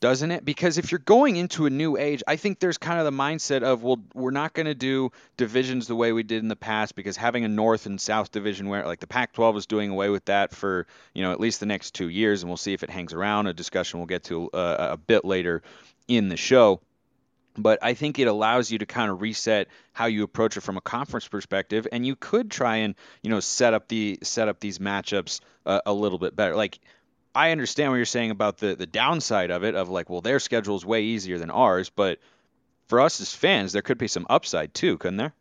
doesn't 0.03 0.31
it? 0.31 0.43
Because 0.43 0.77
if 0.77 0.91
you're 0.91 0.99
going 0.99 1.37
into 1.37 1.65
a 1.65 1.69
new 1.69 1.95
age, 1.95 2.23
I 2.27 2.35
think 2.35 2.59
there's 2.59 2.77
kind 2.77 2.99
of 2.99 3.05
the 3.05 3.11
mindset 3.11 3.63
of, 3.63 3.83
well, 3.83 4.01
we're 4.13 4.31
not 4.31 4.51
going 4.51 4.65
to 4.65 4.75
do 4.75 5.13
divisions 5.37 5.87
the 5.87 5.95
way 5.95 6.11
we 6.11 6.23
did 6.23 6.43
in 6.43 6.49
the 6.49 6.57
past 6.57 6.95
because 6.95 7.15
having 7.15 7.45
a 7.45 7.47
North 7.47 7.85
and 7.85 8.01
South 8.01 8.29
division 8.29 8.67
where, 8.67 8.85
like, 8.85 8.99
the 8.99 9.07
Pac-12 9.07 9.55
is 9.59 9.65
doing 9.65 9.91
away 9.91 10.09
with 10.09 10.25
that 10.25 10.53
for, 10.53 10.87
you 11.13 11.23
know, 11.23 11.31
at 11.31 11.39
least 11.39 11.61
the 11.61 11.65
next 11.65 11.91
two 11.91 12.09
years, 12.09 12.43
and 12.43 12.49
we'll 12.49 12.57
see 12.57 12.73
if 12.73 12.83
it 12.83 12.89
hangs 12.89 13.13
around. 13.13 13.47
A 13.47 13.53
discussion 13.53 13.97
we'll 13.97 14.07
get 14.07 14.25
to 14.25 14.49
uh, 14.51 14.89
a 14.91 14.97
bit 14.97 15.23
later 15.23 15.63
in 16.09 16.27
the 16.27 16.35
show. 16.35 16.81
But 17.55 17.79
I 17.81 17.93
think 17.93 18.19
it 18.19 18.27
allows 18.27 18.69
you 18.69 18.79
to 18.79 18.85
kind 18.85 19.09
of 19.09 19.21
reset 19.21 19.69
how 19.93 20.07
you 20.07 20.23
approach 20.23 20.57
it 20.57 20.61
from 20.61 20.75
a 20.75 20.81
conference 20.81 21.29
perspective, 21.29 21.87
and 21.93 22.05
you 22.05 22.17
could 22.17 22.51
try 22.51 22.77
and 22.77 22.95
you 23.21 23.29
know 23.29 23.39
set 23.39 23.73
up 23.73 23.87
the 23.87 24.19
set 24.21 24.49
up 24.49 24.59
these 24.59 24.79
matchups 24.79 25.39
uh, 25.65 25.79
a 25.85 25.93
little 25.93 26.19
bit 26.19 26.35
better. 26.35 26.57
Like 26.57 26.79
I 27.35 27.51
understand 27.51 27.91
what 27.91 27.97
you're 27.97 28.05
saying 28.05 28.31
about 28.31 28.57
the 28.57 28.75
the 28.75 28.85
downside 28.85 29.51
of 29.51 29.63
it, 29.63 29.75
of 29.75 29.89
like, 29.89 30.09
well, 30.09 30.21
their 30.21 30.39
schedule 30.39 30.75
is 30.75 30.85
way 30.85 31.01
easier 31.01 31.37
than 31.37 31.49
ours, 31.49 31.89
but 31.89 32.19
for 32.87 33.01
us 33.01 33.19
as 33.21 33.33
fans, 33.33 33.71
there 33.71 33.81
could 33.81 33.97
be 33.97 34.07
some 34.07 34.27
upside 34.29 34.73
too, 34.73 34.97
couldn't 34.97 35.17
there? 35.17 35.33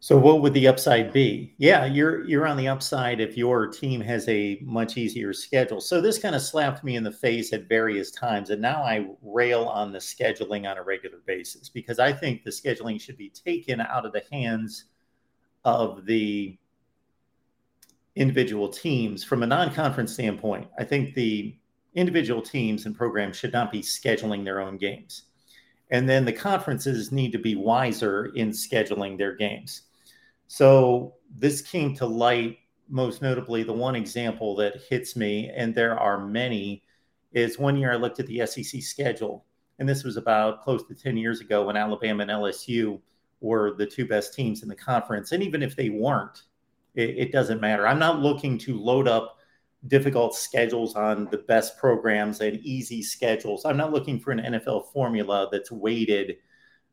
So 0.00 0.16
what 0.16 0.42
would 0.42 0.54
the 0.54 0.68
upside 0.68 1.12
be? 1.12 1.54
Yeah, 1.58 1.84
you're 1.84 2.24
you're 2.24 2.46
on 2.46 2.56
the 2.56 2.68
upside 2.68 3.20
if 3.20 3.36
your 3.36 3.66
team 3.66 4.00
has 4.02 4.28
a 4.28 4.60
much 4.62 4.96
easier 4.96 5.32
schedule. 5.32 5.80
So 5.80 6.00
this 6.00 6.20
kind 6.20 6.36
of 6.36 6.42
slapped 6.42 6.84
me 6.84 6.94
in 6.94 7.02
the 7.02 7.10
face 7.10 7.52
at 7.52 7.68
various 7.68 8.12
times 8.12 8.50
and 8.50 8.62
now 8.62 8.84
I 8.84 9.08
rail 9.22 9.64
on 9.64 9.90
the 9.90 9.98
scheduling 9.98 10.70
on 10.70 10.78
a 10.78 10.84
regular 10.84 11.18
basis 11.26 11.68
because 11.68 11.98
I 11.98 12.12
think 12.12 12.44
the 12.44 12.50
scheduling 12.50 13.00
should 13.00 13.16
be 13.16 13.30
taken 13.30 13.80
out 13.80 14.06
of 14.06 14.12
the 14.12 14.22
hands 14.30 14.84
of 15.64 16.06
the 16.06 16.56
individual 18.18 18.68
teams 18.68 19.24
from 19.24 19.42
a 19.42 19.46
non-conference 19.46 20.12
standpoint 20.12 20.66
i 20.78 20.84
think 20.84 21.14
the 21.14 21.56
individual 21.98 22.40
teams 22.40 22.86
and 22.86 22.96
programs 22.96 23.36
should 23.36 23.52
not 23.52 23.72
be 23.72 23.80
scheduling 23.80 24.44
their 24.44 24.60
own 24.60 24.76
games. 24.76 25.24
And 25.90 26.08
then 26.08 26.24
the 26.24 26.32
conferences 26.32 27.10
need 27.10 27.32
to 27.32 27.38
be 27.38 27.56
wiser 27.56 28.26
in 28.36 28.50
scheduling 28.50 29.18
their 29.18 29.34
games. 29.34 29.82
So 30.46 31.14
this 31.36 31.60
came 31.60 31.94
to 31.96 32.06
light 32.06 32.58
most 32.88 33.20
notably 33.20 33.62
the 33.64 33.72
one 33.72 33.96
example 33.96 34.54
that 34.56 34.80
hits 34.88 35.14
me 35.14 35.50
and 35.54 35.74
there 35.74 35.98
are 35.98 36.26
many 36.26 36.82
is 37.32 37.58
one 37.58 37.76
year 37.76 37.92
i 37.92 37.96
looked 37.96 38.18
at 38.18 38.26
the 38.26 38.38
sec 38.46 38.80
schedule 38.80 39.44
and 39.78 39.86
this 39.86 40.04
was 40.04 40.16
about 40.16 40.62
close 40.62 40.82
to 40.84 40.94
10 40.94 41.14
years 41.18 41.42
ago 41.42 41.66
when 41.66 41.76
alabama 41.76 42.22
and 42.22 42.30
lsu 42.30 42.98
were 43.40 43.74
the 43.74 43.84
two 43.84 44.06
best 44.06 44.34
teams 44.34 44.62
in 44.62 44.68
the 44.68 44.74
conference. 44.74 45.32
And 45.32 45.42
even 45.42 45.62
if 45.62 45.76
they 45.76 45.90
weren't 45.90 46.42
it, 46.94 47.10
it 47.18 47.32
doesn't 47.32 47.60
matter. 47.60 47.86
I'm 47.86 47.98
not 47.98 48.20
looking 48.20 48.58
to 48.58 48.78
load 48.78 49.08
up 49.08 49.38
difficult 49.86 50.34
schedules 50.34 50.96
on 50.96 51.28
the 51.30 51.38
best 51.38 51.78
programs 51.78 52.40
and 52.40 52.58
easy 52.58 53.02
schedules. 53.02 53.64
I'm 53.64 53.76
not 53.76 53.92
looking 53.92 54.18
for 54.18 54.32
an 54.32 54.40
NFL 54.40 54.92
formula 54.92 55.48
that's 55.52 55.70
weighted 55.70 56.38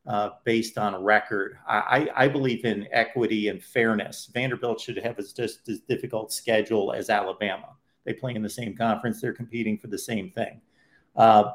uh, 0.07 0.31
based 0.43 0.77
on 0.77 1.03
record. 1.03 1.57
I, 1.67 2.07
I, 2.15 2.27
believe 2.27 2.63
in 2.63 2.87
equity 2.91 3.47
and 3.47 3.63
fairness. 3.63 4.29
Vanderbilt 4.31 4.79
should 4.79 4.97
have 4.97 5.17
as 5.17 5.33
just 5.33 5.67
as 5.67 5.79
difficult 5.79 6.31
schedule 6.31 6.93
as 6.93 7.09
Alabama. 7.09 7.69
They 8.03 8.13
play 8.13 8.35
in 8.35 8.43
the 8.43 8.49
same 8.49 8.77
conference. 8.77 9.19
They're 9.19 9.33
competing 9.33 9.79
for 9.79 9.87
the 9.87 9.97
same 9.97 10.29
thing. 10.29 10.61
Uh, 11.15 11.53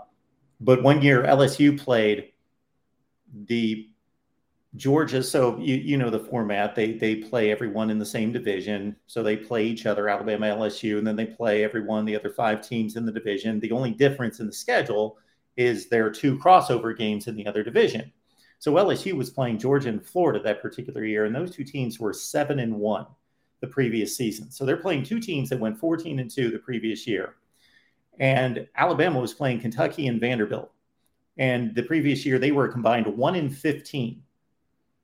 but 0.61 0.82
one 0.82 1.00
year 1.00 1.23
LSU 1.23 1.78
played 1.78 2.32
the 3.47 3.89
Georgia, 4.77 5.23
so 5.23 5.59
you, 5.59 5.75
you 5.75 5.97
know 5.97 6.11
the 6.11 6.21
format. 6.21 6.77
They 6.77 6.93
they 6.93 7.17
play 7.17 7.50
everyone 7.50 7.91
in 7.91 7.99
the 7.99 8.07
same 8.07 8.31
division. 8.33 8.95
So 9.07 9.23
they 9.23 9.37
play 9.37 9.67
each 9.67 9.85
other, 9.85 10.09
Alabama, 10.09 10.47
LSU, 10.47 10.99
and 10.99 11.07
then 11.07 11.17
they 11.17 11.27
play 11.27 11.65
everyone, 11.65 12.05
the 12.05 12.17
other 12.17 12.31
five 12.31 12.67
teams 12.67 12.97
in 12.97 13.05
the 13.05 13.12
division. 13.12 13.59
The 13.59 13.73
only 13.73 13.91
difference 13.91 14.39
in 14.39 14.47
the 14.47 14.53
schedule 14.53 15.19
is 15.57 15.89
there 15.89 16.07
are 16.07 16.11
two 16.11 16.39
crossover 16.39 16.97
games 16.97 17.27
in 17.27 17.35
the 17.35 17.47
other 17.47 17.65
division. 17.65 18.12
So 18.61 18.75
LSU 18.75 19.15
was 19.15 19.31
playing 19.31 19.59
Georgia 19.59 19.89
and 19.89 20.05
Florida 20.07 20.41
that 20.45 20.62
particular 20.62 21.05
year, 21.05 21.25
and 21.25 21.35
those 21.35 21.50
two 21.50 21.65
teams 21.65 21.99
were 21.99 22.12
seven 22.12 22.61
and 22.61 22.77
one 22.77 23.07
the 23.61 23.67
previous 23.67 24.17
season. 24.17 24.50
So 24.50 24.65
they're 24.65 24.77
playing 24.77 25.03
two 25.03 25.21
teams 25.21 25.50
that 25.50 25.59
went 25.59 25.79
14 25.79 26.19
and 26.19 26.31
two 26.31 26.50
the 26.50 26.59
previous 26.59 27.07
year. 27.07 27.35
And 28.19 28.67
Alabama 28.77 29.19
was 29.19 29.35
playing 29.35 29.61
Kentucky 29.61 30.07
and 30.07 30.21
Vanderbilt. 30.21 30.71
And 31.39 31.75
the 31.75 31.83
previous 31.83 32.25
year 32.25 32.39
they 32.39 32.53
were 32.53 32.69
combined 32.69 33.07
one 33.07 33.35
in 33.35 33.50
15 33.50 34.23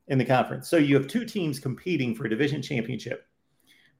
in 0.08 0.18
the 0.18 0.24
conference. 0.24 0.68
So 0.68 0.76
you 0.76 0.94
have 0.94 1.08
two 1.08 1.24
teams 1.24 1.58
competing 1.58 2.14
for 2.14 2.26
a 2.26 2.30
division 2.30 2.62
championship 2.62 3.26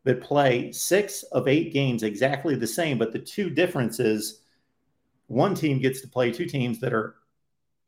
that 0.05 0.21
play 0.21 0.71
six 0.73 1.25
of 1.25 1.49
eight 1.49 1.73
games 1.73 2.03
exactly 2.03 2.55
the 2.55 2.67
same, 2.67 2.97
but 2.99 3.13
the 3.13 3.19
two 3.19 3.51
differences 3.51 4.43
one 5.27 5.55
team 5.55 5.81
gets 5.81 6.01
to 6.03 6.09
play 6.09 6.31
two 6.31 6.47
teams 6.47 6.79
that 6.81 6.93
are 6.93 7.17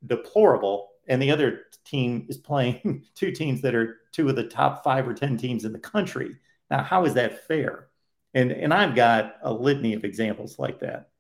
deplorable, 0.07 0.89
and 1.07 1.23
the 1.23 1.31
other 1.31 1.67
team 1.85 2.27
is 2.29 2.37
playing 2.37 3.05
two 3.15 3.31
teams 3.31 3.61
that 3.63 3.75
are 3.75 3.99
two 4.13 4.29
of 4.29 4.37
the 4.37 4.45
top 4.45 4.83
five 4.83 5.07
or 5.07 5.15
10 5.15 5.37
teams 5.37 5.65
in 5.65 5.73
the 5.73 5.79
country. 5.79 6.37
Now, 6.71 6.83
how 6.83 7.05
is 7.05 7.15
that 7.15 7.47
fair? 7.47 7.87
And, 8.35 8.51
and 8.51 8.75
I've 8.75 8.95
got 8.95 9.37
a 9.43 9.53
litany 9.53 9.95
of 9.95 10.05
examples 10.05 10.59
like 10.59 10.81
that. 10.81 11.11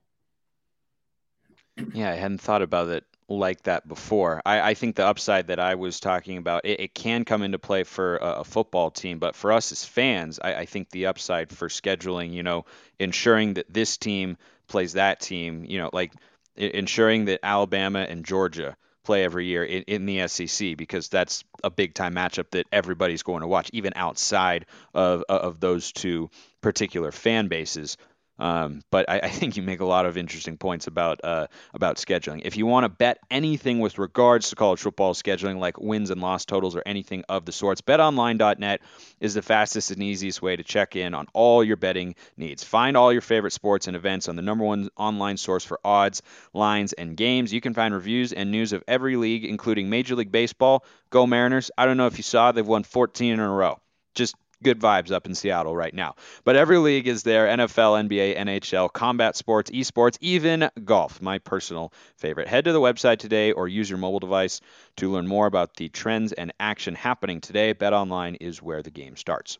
Yeah, 1.94 2.10
I 2.10 2.14
hadn't 2.14 2.40
thought 2.40 2.62
about 2.62 2.88
it 2.88 3.04
like 3.28 3.62
that 3.64 3.86
before. 3.86 4.40
I, 4.44 4.70
I, 4.70 4.74
think 4.74 4.96
the 4.96 5.06
upside 5.06 5.48
that 5.48 5.60
I 5.60 5.74
was 5.74 6.00
talking 6.00 6.38
about, 6.38 6.64
it, 6.64 6.80
it 6.80 6.94
can 6.94 7.24
come 7.24 7.42
into 7.42 7.58
play 7.58 7.84
for 7.84 8.16
a, 8.16 8.40
a, 8.40 8.44
football 8.44 8.90
team, 8.90 9.18
but 9.18 9.36
for 9.36 9.52
us 9.52 9.70
as 9.70 9.84
fans, 9.84 10.40
I, 10.42 10.54
I, 10.54 10.64
think 10.64 10.90
the 10.90 11.06
upside 11.06 11.50
for 11.50 11.68
scheduling, 11.68 12.32
you 12.32 12.42
know, 12.42 12.64
ensuring 12.98 13.54
that 13.54 13.72
this 13.72 13.98
team 13.98 14.38
plays 14.66 14.94
that 14.94 15.20
team, 15.20 15.64
you 15.66 15.78
know, 15.78 15.90
like 15.92 16.12
ensuring 16.56 17.26
that 17.26 17.40
Alabama 17.42 18.00
and 18.00 18.24
Georgia 18.24 18.76
play 19.04 19.24
every 19.24 19.46
year 19.46 19.64
in, 19.64 19.82
in 19.84 20.06
the 20.06 20.28
SEC 20.28 20.76
because 20.76 21.08
that's 21.08 21.44
a 21.64 21.70
big 21.70 21.94
time 21.94 22.14
matchup 22.14 22.50
that 22.50 22.66
everybody's 22.72 23.22
going 23.22 23.40
to 23.42 23.46
watch, 23.46 23.70
even 23.72 23.92
outside 23.96 24.66
of 24.94 25.24
of 25.28 25.60
those 25.60 25.92
two 25.92 26.30
particular 26.60 27.12
fan 27.12 27.48
bases. 27.48 27.96
Um, 28.38 28.82
but 28.90 29.10
I, 29.10 29.20
I, 29.20 29.28
think 29.28 29.56
you 29.56 29.62
make 29.62 29.80
a 29.80 29.84
lot 29.84 30.06
of 30.06 30.16
interesting 30.16 30.58
points 30.58 30.86
about 30.86 31.20
uh, 31.24 31.48
about 31.74 31.96
scheduling. 31.96 32.42
If 32.44 32.56
you 32.56 32.66
want 32.66 32.84
to 32.84 32.88
bet 32.88 33.18
anything 33.30 33.80
with 33.80 33.98
regards 33.98 34.50
to 34.50 34.56
college 34.56 34.80
football 34.80 35.14
scheduling, 35.14 35.58
like 35.58 35.80
wins 35.80 36.10
and 36.10 36.20
loss 36.20 36.44
totals 36.44 36.76
or 36.76 36.82
anything 36.86 37.24
of 37.28 37.44
the 37.44 37.52
sorts, 37.52 37.80
BetOnline.net 37.80 38.80
is 39.20 39.34
the 39.34 39.42
fastest 39.42 39.90
and 39.90 40.02
easiest 40.02 40.40
way 40.40 40.54
to 40.54 40.62
check 40.62 40.94
in 40.94 41.14
on 41.14 41.26
all 41.32 41.64
your 41.64 41.76
betting 41.76 42.14
needs. 42.36 42.62
Find 42.62 42.96
all 42.96 43.12
your 43.12 43.22
favorite 43.22 43.52
sports 43.52 43.88
and 43.88 43.96
events 43.96 44.28
on 44.28 44.36
the 44.36 44.42
number 44.42 44.64
one 44.64 44.88
online 44.96 45.36
source 45.36 45.64
for 45.64 45.80
odds, 45.84 46.22
lines, 46.54 46.92
and 46.92 47.16
games. 47.16 47.52
You 47.52 47.60
can 47.60 47.74
find 47.74 47.92
reviews 47.92 48.32
and 48.32 48.52
news 48.52 48.72
of 48.72 48.84
every 48.86 49.16
league, 49.16 49.44
including 49.44 49.90
Major 49.90 50.14
League 50.14 50.30
Baseball. 50.32 50.84
Go 51.10 51.26
Mariners! 51.26 51.72
I 51.76 51.86
don't 51.86 51.96
know 51.96 52.06
if 52.06 52.18
you 52.18 52.22
saw, 52.22 52.52
they've 52.52 52.66
won 52.66 52.84
14 52.84 53.32
in 53.32 53.40
a 53.40 53.50
row. 53.50 53.80
Just 54.14 54.36
good 54.62 54.80
vibes 54.80 55.10
up 55.10 55.26
in 55.26 55.34
Seattle 55.34 55.76
right 55.76 55.94
now. 55.94 56.14
But 56.44 56.56
every 56.56 56.78
league 56.78 57.06
is 57.06 57.22
there 57.22 57.46
NFL, 57.46 58.08
NBA, 58.08 58.38
NHL, 58.38 58.92
combat 58.92 59.36
sports, 59.36 59.70
esports, 59.70 60.18
even 60.20 60.70
golf, 60.84 61.20
my 61.22 61.38
personal 61.38 61.92
favorite. 62.16 62.48
Head 62.48 62.64
to 62.64 62.72
the 62.72 62.80
website 62.80 63.18
today 63.18 63.52
or 63.52 63.68
use 63.68 63.88
your 63.88 63.98
mobile 63.98 64.20
device 64.20 64.60
to 64.96 65.10
learn 65.10 65.26
more 65.26 65.46
about 65.46 65.76
the 65.76 65.88
trends 65.88 66.32
and 66.32 66.52
action 66.58 66.94
happening 66.94 67.40
today. 67.40 67.72
Bet 67.72 67.92
online 67.92 68.34
is 68.36 68.62
where 68.62 68.82
the 68.82 68.90
game 68.90 69.16
starts. 69.16 69.58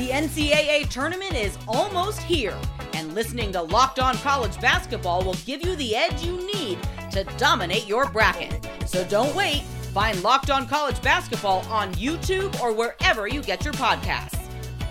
The 0.00 0.08
NCAA 0.08 0.88
tournament 0.88 1.34
is 1.34 1.58
almost 1.68 2.22
here, 2.22 2.56
and 3.00 3.14
listening 3.14 3.50
to 3.50 3.62
Locked 3.62 3.98
On 3.98 4.14
College 4.16 4.60
Basketball 4.60 5.24
will 5.24 5.36
give 5.46 5.64
you 5.64 5.74
the 5.76 5.96
edge 5.96 6.22
you 6.22 6.36
need 6.54 6.78
to 7.10 7.24
dominate 7.38 7.88
your 7.88 8.10
bracket. 8.10 8.68
So 8.84 9.04
don't 9.04 9.34
wait. 9.34 9.62
Find 9.94 10.22
Locked 10.22 10.50
On 10.50 10.68
College 10.68 11.00
Basketball 11.00 11.60
on 11.70 11.94
YouTube 11.94 12.60
or 12.60 12.74
wherever 12.74 13.26
you 13.26 13.42
get 13.42 13.64
your 13.64 13.72
podcasts. 13.72 14.38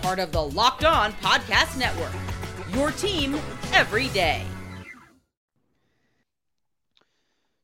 Part 0.02 0.18
of 0.18 0.32
the 0.32 0.42
Locked 0.42 0.84
On 0.84 1.12
Podcast 1.12 1.78
Network. 1.78 2.12
Your 2.74 2.90
team 2.90 3.38
every 3.72 4.08
day. 4.08 4.42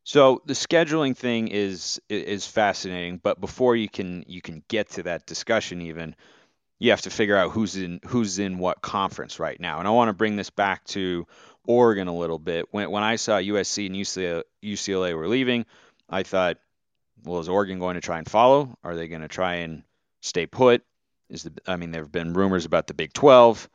So 0.05 0.43
the 0.47 0.55
scheduling 0.55 1.17
thing 1.17 1.49
is 1.49 2.00
is 2.09 2.47
fascinating, 2.47 3.19
but 3.21 3.41
before 3.41 3.75
you 3.75 3.88
can 3.88 4.25
you 4.29 4.41
can 4.41 4.62
get 4.69 4.91
to 4.91 5.03
that 5.03 5.26
discussion 5.26 5.83
even, 5.83 6.15
you 6.78 6.90
have 6.90 7.02
to 7.02 7.11
figure 7.11 7.37
out 7.37 7.52
who's 7.52 7.76
in 7.76 8.00
who's 8.06 8.38
in 8.38 8.59
what 8.59 8.83
conference 8.83 9.38
right 9.38 9.59
now. 9.59 9.78
And 9.78 9.88
I 9.88 9.90
want 9.90 10.09
to 10.09 10.12
bring 10.12 10.37
this 10.37 10.50
back 10.50 10.85
to 10.87 11.26
Oregon 11.66 12.09
a 12.09 12.16
little 12.16 12.38
bit. 12.38 12.66
When 12.71 12.90
when 12.90 13.02
I 13.02 13.16
saw 13.16 13.38
USC 13.38 13.87
and 13.87 13.97
UCLA, 13.97 14.42
UCLA 14.62 15.16
were 15.16 15.28
leaving, 15.28 15.66
I 16.09 16.23
thought, 16.23 16.59
well, 17.25 17.40
is 17.40 17.49
Oregon 17.49 17.78
going 17.78 17.95
to 17.95 18.00
try 18.00 18.18
and 18.18 18.28
follow? 18.28 18.76
Are 18.85 18.95
they 18.95 19.09
going 19.09 19.23
to 19.23 19.28
try 19.28 19.56
and 19.56 19.83
stay 20.21 20.47
put? 20.47 20.83
Is 21.30 21.45
the 21.45 21.52
I 21.66 21.76
mean, 21.76 21.90
there 21.90 22.02
have 22.02 22.12
been 22.12 22.35
rumors 22.35 22.66
about 22.66 22.87
the 22.87 22.95
Big 22.95 23.12
12. 23.12 23.68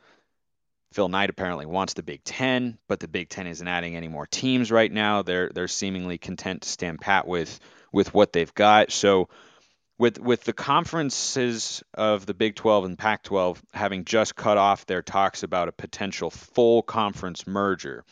Phil 0.92 1.08
Knight 1.08 1.30
apparently 1.30 1.64
wants 1.64 1.94
the 1.94 2.02
Big 2.02 2.22
10, 2.22 2.78
but 2.86 3.00
the 3.00 3.08
Big 3.08 3.30
10 3.30 3.46
isn't 3.46 3.66
adding 3.66 3.96
any 3.96 4.08
more 4.08 4.26
teams 4.26 4.70
right 4.70 4.92
now. 4.92 5.22
They're 5.22 5.48
they're 5.48 5.68
seemingly 5.68 6.18
content 6.18 6.62
to 6.62 6.68
stand 6.68 7.00
pat 7.00 7.26
with 7.26 7.58
with 7.92 8.14
what 8.14 8.32
they've 8.32 8.54
got. 8.54 8.92
So 8.92 9.28
with 9.98 10.18
with 10.18 10.44
the 10.44 10.52
conferences 10.52 11.82
of 11.94 12.26
the 12.26 12.34
Big 12.34 12.56
12 12.56 12.84
and 12.84 12.98
Pac 12.98 13.22
12 13.22 13.62
having 13.72 14.04
just 14.04 14.36
cut 14.36 14.58
off 14.58 14.86
their 14.86 15.02
talks 15.02 15.42
about 15.42 15.68
a 15.68 15.72
potential 15.72 16.30
full 16.30 16.82
conference 16.82 17.46
merger, 17.46 18.04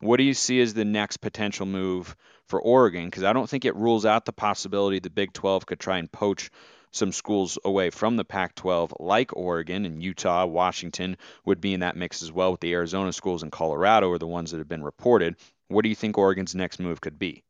what 0.00 0.18
do 0.18 0.22
you 0.22 0.34
see 0.34 0.60
as 0.60 0.74
the 0.74 0.84
next 0.84 1.18
potential 1.18 1.66
move 1.66 2.16
for 2.46 2.60
Oregon? 2.60 3.06
Because 3.06 3.24
I 3.24 3.32
don't 3.32 3.48
think 3.48 3.64
it 3.64 3.76
rules 3.76 4.06
out 4.06 4.24
the 4.24 4.32
possibility 4.32 4.98
the 4.98 5.10
Big 5.10 5.32
12 5.32 5.66
could 5.66 5.80
try 5.80 5.98
and 5.98 6.10
poach 6.10 6.50
some 6.94 7.10
schools 7.10 7.58
away 7.64 7.90
from 7.90 8.16
the 8.16 8.24
Pac 8.24 8.54
12, 8.54 8.94
like 9.00 9.36
Oregon 9.36 9.84
and 9.84 10.02
Utah, 10.02 10.46
Washington 10.46 11.16
would 11.44 11.60
be 11.60 11.74
in 11.74 11.80
that 11.80 11.96
mix 11.96 12.22
as 12.22 12.30
well, 12.30 12.52
with 12.52 12.60
the 12.60 12.72
Arizona 12.72 13.12
schools 13.12 13.42
and 13.42 13.50
Colorado 13.50 14.10
are 14.12 14.18
the 14.18 14.28
ones 14.28 14.52
that 14.52 14.58
have 14.58 14.68
been 14.68 14.84
reported. 14.84 15.34
What 15.68 15.82
do 15.82 15.88
you 15.88 15.96
think 15.96 16.16
Oregon's 16.16 16.54
next 16.54 16.78
move 16.78 17.00
could 17.00 17.18
be? 17.18 17.42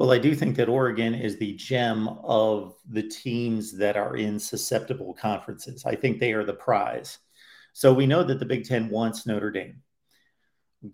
Well, 0.00 0.12
I 0.12 0.18
do 0.18 0.34
think 0.34 0.56
that 0.56 0.70
Oregon 0.70 1.14
is 1.14 1.36
the 1.36 1.52
gem 1.56 2.08
of 2.24 2.74
the 2.88 3.02
teams 3.02 3.76
that 3.76 3.98
are 3.98 4.16
in 4.16 4.38
susceptible 4.38 5.12
conferences. 5.12 5.84
I 5.84 5.94
think 5.94 6.18
they 6.18 6.32
are 6.32 6.42
the 6.42 6.54
prize. 6.54 7.18
So 7.74 7.92
we 7.92 8.06
know 8.06 8.22
that 8.22 8.38
the 8.38 8.46
Big 8.46 8.64
Ten 8.64 8.88
wants 8.88 9.26
Notre 9.26 9.50
Dame. 9.50 9.82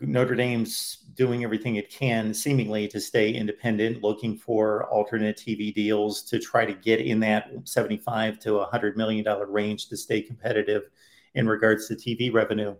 Notre 0.00 0.34
Dame's 0.34 1.04
doing 1.14 1.44
everything 1.44 1.76
it 1.76 1.88
can, 1.88 2.34
seemingly, 2.34 2.88
to 2.88 3.00
stay 3.00 3.32
independent, 3.32 4.02
looking 4.02 4.36
for 4.36 4.86
alternate 4.86 5.36
TV 5.36 5.72
deals 5.72 6.24
to 6.24 6.40
try 6.40 6.66
to 6.66 6.74
get 6.74 6.98
in 7.00 7.20
that 7.20 7.48
75 7.62 8.40
to 8.40 8.54
100 8.54 8.96
million 8.96 9.24
dollar 9.24 9.46
range 9.46 9.88
to 9.90 9.96
stay 9.96 10.20
competitive 10.20 10.82
in 11.36 11.48
regards 11.48 11.86
to 11.86 11.94
TV 11.94 12.34
revenue. 12.34 12.74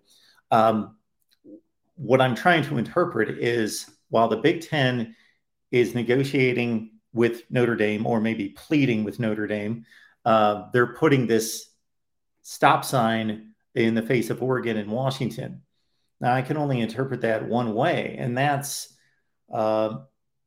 Um, 0.51 0.97
what 1.95 2.21
I'm 2.21 2.35
trying 2.35 2.65
to 2.65 2.79
interpret 2.79 3.39
is 3.39 3.89
while 4.09 4.27
the 4.27 4.39
Big 4.39 4.63
Ten 4.63 5.15
is 5.71 5.95
negotiating 5.95 6.91
with 7.13 7.43
Notre 7.51 7.77
Dame 7.77 8.07
or 8.07 8.21
maybe 8.21 8.51
pleading 8.51 9.05
with 9.05 9.19
Notre 9.19 9.47
Dame. 9.47 9.85
Uh, 10.25 10.65
they're 10.73 10.95
putting 10.95 11.27
this 11.27 11.71
stop 12.43 12.85
sign 12.85 13.53
in 13.75 13.95
the 13.95 14.03
face 14.03 14.31
of 14.31 14.43
Oregon 14.43 14.77
and 14.77 14.91
Washington. 14.91 15.63
Now, 16.21 16.35
I 16.35 16.43
can 16.43 16.57
only 16.57 16.81
interpret 16.81 17.21
that 17.23 17.47
one 17.47 17.75
way, 17.75 18.17
and 18.19 18.37
that's 18.37 18.95
uh, 19.53 19.99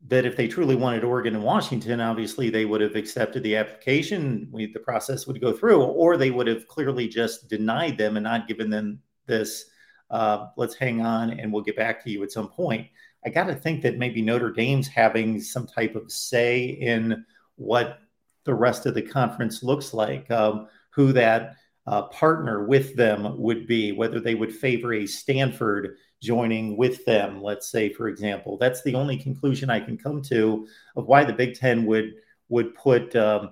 that 0.07 0.25
if 0.25 0.35
they 0.35 0.47
truly 0.47 0.75
wanted 0.75 1.03
Oregon 1.03 1.35
and 1.35 1.43
Washington, 1.43 2.01
obviously 2.01 2.49
they 2.49 2.65
would 2.65 2.81
have 2.81 2.95
accepted 2.95 3.43
the 3.43 3.55
application. 3.55 4.47
We, 4.51 4.71
the 4.71 4.79
process 4.79 5.27
would 5.27 5.41
go 5.41 5.53
through, 5.53 5.83
or 5.83 6.17
they 6.17 6.31
would 6.31 6.47
have 6.47 6.67
clearly 6.67 7.07
just 7.07 7.49
denied 7.49 7.97
them 7.97 8.17
and 8.17 8.23
not 8.23 8.47
given 8.47 8.69
them 8.69 9.01
this. 9.25 9.65
Uh, 10.09 10.47
let's 10.57 10.75
hang 10.75 11.05
on, 11.05 11.31
and 11.31 11.53
we'll 11.53 11.61
get 11.61 11.75
back 11.75 12.03
to 12.03 12.09
you 12.09 12.23
at 12.23 12.31
some 12.31 12.49
point. 12.49 12.87
I 13.25 13.29
got 13.29 13.45
to 13.45 13.55
think 13.55 13.81
that 13.81 13.97
maybe 13.97 14.21
Notre 14.21 14.51
Dame's 14.51 14.87
having 14.87 15.41
some 15.41 15.67
type 15.67 15.95
of 15.95 16.11
say 16.11 16.63
in 16.65 17.25
what 17.55 17.99
the 18.45 18.53
rest 18.53 18.85
of 18.85 18.93
the 18.93 19.01
conference 19.01 19.61
looks 19.61 19.93
like, 19.93 20.29
um, 20.31 20.67
who 20.91 21.11
that 21.13 21.55
uh, 21.85 22.03
partner 22.03 22.65
with 22.65 22.95
them 22.95 23.37
would 23.39 23.67
be, 23.67 23.91
whether 23.91 24.19
they 24.19 24.35
would 24.35 24.53
favor 24.53 24.93
a 24.93 25.05
Stanford 25.05 25.97
joining 26.21 26.77
with 26.77 27.03
them, 27.05 27.41
let's 27.41 27.69
say, 27.69 27.91
for 27.91 28.07
example. 28.07 28.57
That's 28.57 28.83
the 28.83 28.95
only 28.95 29.17
conclusion 29.17 29.69
I 29.69 29.79
can 29.79 29.97
come 29.97 30.21
to 30.23 30.67
of 30.95 31.07
why 31.07 31.23
the 31.23 31.33
Big 31.33 31.55
Ten 31.55 31.85
would 31.85 32.13
would 32.47 32.73
put 32.75 33.15
um, 33.15 33.51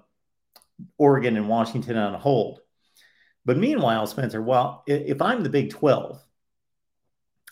Oregon 0.98 1.38
and 1.38 1.50
Washington 1.50 1.98
on 1.98 2.20
hold. 2.20 2.62
But 3.46 3.58
meanwhile, 3.58 4.08
Spencer, 4.08 4.42
well, 4.42 4.84
if 4.88 5.22
I'm 5.22 5.44
the 5.44 5.50
Big 5.50 5.70
12, 5.70 6.20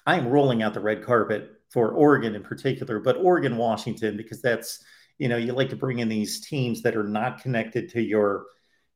I'm 0.05 0.27
rolling 0.27 0.61
out 0.61 0.73
the 0.73 0.79
red 0.79 1.03
carpet 1.03 1.54
for 1.69 1.91
Oregon 1.91 2.35
in 2.35 2.43
particular, 2.43 2.99
but 2.99 3.17
Oregon, 3.17 3.57
Washington, 3.57 4.17
because 4.17 4.41
that's, 4.41 4.83
you 5.17 5.27
know, 5.27 5.37
you 5.37 5.53
like 5.53 5.69
to 5.69 5.75
bring 5.75 5.99
in 5.99 6.09
these 6.09 6.45
teams 6.45 6.81
that 6.81 6.95
are 6.95 7.03
not 7.03 7.41
connected 7.41 7.89
to 7.89 8.01
your 8.01 8.45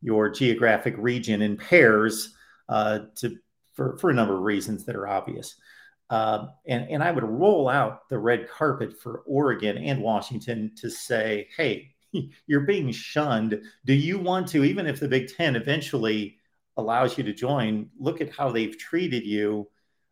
your 0.01 0.29
geographic 0.29 0.95
region 0.97 1.41
in 1.41 1.57
pairs 1.57 2.33
uh, 2.69 2.99
to 3.15 3.37
for, 3.73 3.97
for 3.97 4.09
a 4.09 4.13
number 4.13 4.35
of 4.35 4.43
reasons 4.43 4.85
that 4.85 4.95
are 4.95 5.07
obvious. 5.07 5.55
Uh, 6.09 6.47
and, 6.67 6.89
and 6.89 7.03
I 7.03 7.11
would 7.11 7.23
roll 7.23 7.69
out 7.69 8.09
the 8.09 8.17
red 8.17 8.49
carpet 8.49 8.99
for 8.99 9.23
Oregon 9.27 9.77
and 9.77 10.01
Washington 10.01 10.71
to 10.77 10.89
say, 10.89 11.47
hey, 11.55 11.91
you're 12.47 12.61
being 12.61 12.91
shunned. 12.91 13.61
Do 13.85 13.93
you 13.93 14.17
want 14.17 14.47
to, 14.49 14.63
even 14.63 14.87
if 14.87 14.99
the 14.99 15.07
Big 15.07 15.33
Ten 15.33 15.55
eventually 15.55 16.37
allows 16.77 17.17
you 17.17 17.23
to 17.25 17.33
join, 17.33 17.89
look 17.99 18.21
at 18.21 18.31
how 18.31 18.51
they've 18.51 18.77
treated 18.77 19.25
you 19.25 19.69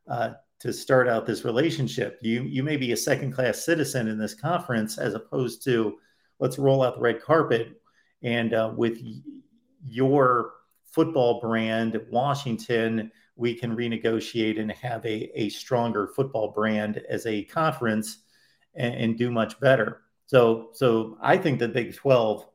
uh, 0.08 0.34
to 0.60 0.74
start 0.74 1.08
out 1.08 1.26
this 1.26 1.46
relationship. 1.46 2.20
You, 2.22 2.44
you 2.44 2.64
may 2.64 2.78
be 2.78 2.92
a 2.92 2.98
second 2.98 3.32
class 3.32 3.64
citizen 3.64 4.08
in 4.08 4.18
this 4.18 4.34
conference 4.34 4.98
as 4.98 5.14
opposed 5.14 5.64
to 5.66 5.98
let's 6.40 6.58
roll 6.58 6.84
out 6.84 6.96
the 6.96 7.02
red 7.02 7.22
carpet. 7.22 7.82
And 8.24 8.54
uh, 8.54 8.74
with 8.76 9.00
your 9.86 10.54
football 10.84 11.40
brand, 11.40 12.00
Washington, 12.10 13.12
we 13.36 13.54
can 13.54 13.76
renegotiate 13.76 14.60
and 14.60 14.72
have 14.72 15.06
a, 15.06 15.40
a 15.40 15.50
stronger 15.50 16.08
football 16.16 16.52
brand 16.52 17.04
as 17.08 17.26
a 17.28 17.44
conference 17.44 18.24
and, 18.74 18.96
and 18.96 19.18
do 19.18 19.30
much 19.30 19.60
better. 19.60 20.02
So, 20.26 20.70
so 20.74 21.18
I 21.22 21.38
think 21.38 21.60
the 21.60 21.68
Big 21.68 21.96
12 21.96 22.48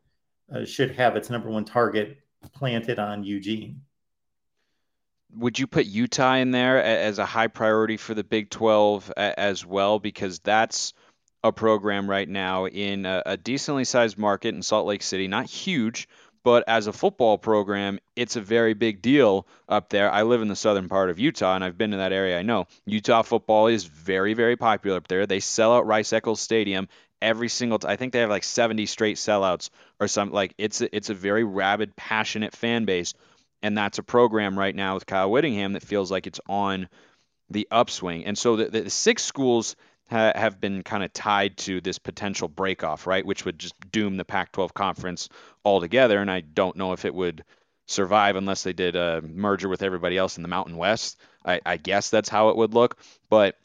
uh, 0.54 0.64
should 0.64 0.90
have 0.96 1.16
its 1.16 1.30
number 1.30 1.48
one 1.48 1.64
target 1.64 2.18
planted 2.52 2.98
on 2.98 3.22
Eugene. 3.22 3.80
Would 5.36 5.58
you 5.58 5.66
put 5.66 5.86
Utah 5.86 6.34
in 6.34 6.50
there 6.50 6.82
as 6.82 7.18
a 7.18 7.26
high 7.26 7.48
priority 7.48 7.96
for 7.96 8.14
the 8.14 8.24
Big 8.24 8.50
12 8.50 9.12
as 9.16 9.64
well? 9.64 9.98
Because 9.98 10.38
that's 10.40 10.92
a 11.44 11.52
program 11.52 12.08
right 12.08 12.28
now 12.28 12.66
in 12.66 13.06
a, 13.06 13.36
decently 13.36 13.84
sized 13.84 14.18
market 14.18 14.54
in 14.54 14.62
Salt 14.62 14.86
Lake 14.86 15.02
City, 15.02 15.28
not 15.28 15.46
huge, 15.46 16.08
but 16.44 16.64
as 16.66 16.86
a 16.86 16.92
football 16.92 17.38
program, 17.38 17.98
it's 18.16 18.36
a 18.36 18.40
very 18.40 18.74
big 18.74 19.00
deal 19.00 19.46
up 19.68 19.88
there. 19.90 20.10
I 20.10 20.22
live 20.22 20.42
in 20.42 20.48
the 20.48 20.56
southern 20.56 20.88
part 20.88 21.10
of 21.10 21.18
Utah, 21.18 21.54
and 21.54 21.64
I've 21.64 21.78
been 21.78 21.92
to 21.92 21.98
that 21.98 22.12
area. 22.12 22.38
I 22.38 22.42
know 22.42 22.66
Utah 22.84 23.22
football 23.22 23.68
is 23.68 23.84
very, 23.84 24.34
very 24.34 24.56
popular 24.56 24.96
up 24.96 25.08
there. 25.08 25.26
They 25.26 25.40
sell 25.40 25.72
out 25.72 25.86
Rice 25.86 26.12
Eccles 26.12 26.40
Stadium 26.40 26.88
every 27.20 27.48
single. 27.48 27.78
I 27.84 27.96
think 27.96 28.12
they 28.12 28.20
have 28.20 28.30
like 28.30 28.44
70 28.44 28.86
straight 28.86 29.16
sellouts 29.16 29.70
or 30.00 30.08
something. 30.08 30.34
Like 30.34 30.54
it's 30.58 30.80
a, 30.80 30.94
it's 30.94 31.10
a 31.10 31.14
very 31.14 31.44
rabid, 31.44 31.94
passionate 31.94 32.54
fan 32.54 32.84
base, 32.84 33.14
and 33.62 33.76
that's 33.76 33.98
a 33.98 34.02
program 34.02 34.58
right 34.58 34.74
now 34.74 34.94
with 34.94 35.06
Kyle 35.06 35.30
Whittingham 35.30 35.74
that 35.74 35.82
feels 35.82 36.10
like 36.10 36.26
it's 36.26 36.40
on 36.48 36.88
the 37.50 37.68
upswing. 37.70 38.24
And 38.24 38.36
so 38.36 38.56
the, 38.56 38.68
the 38.68 38.90
six 38.90 39.22
schools 39.22 39.76
ha- 40.10 40.32
have 40.34 40.60
been 40.60 40.82
kind 40.82 41.04
of 41.04 41.12
tied 41.12 41.56
to 41.58 41.80
this 41.80 41.98
potential 41.98 42.48
breakoff, 42.48 43.06
right? 43.06 43.24
Which 43.24 43.44
would 43.44 43.58
just 43.58 43.74
doom 43.90 44.16
the 44.16 44.24
Pac 44.24 44.52
12 44.52 44.74
conference 44.74 45.28
altogether. 45.64 46.18
And 46.18 46.30
I 46.30 46.40
don't 46.40 46.76
know 46.76 46.92
if 46.92 47.04
it 47.04 47.14
would 47.14 47.44
survive 47.86 48.36
unless 48.36 48.62
they 48.62 48.72
did 48.72 48.96
a 48.96 49.22
merger 49.22 49.68
with 49.68 49.82
everybody 49.82 50.16
else 50.16 50.36
in 50.36 50.42
the 50.42 50.48
Mountain 50.48 50.76
West. 50.76 51.18
I, 51.44 51.60
I 51.64 51.76
guess 51.76 52.10
that's 52.10 52.28
how 52.28 52.48
it 52.48 52.56
would 52.56 52.74
look. 52.74 52.96
But 53.28 53.56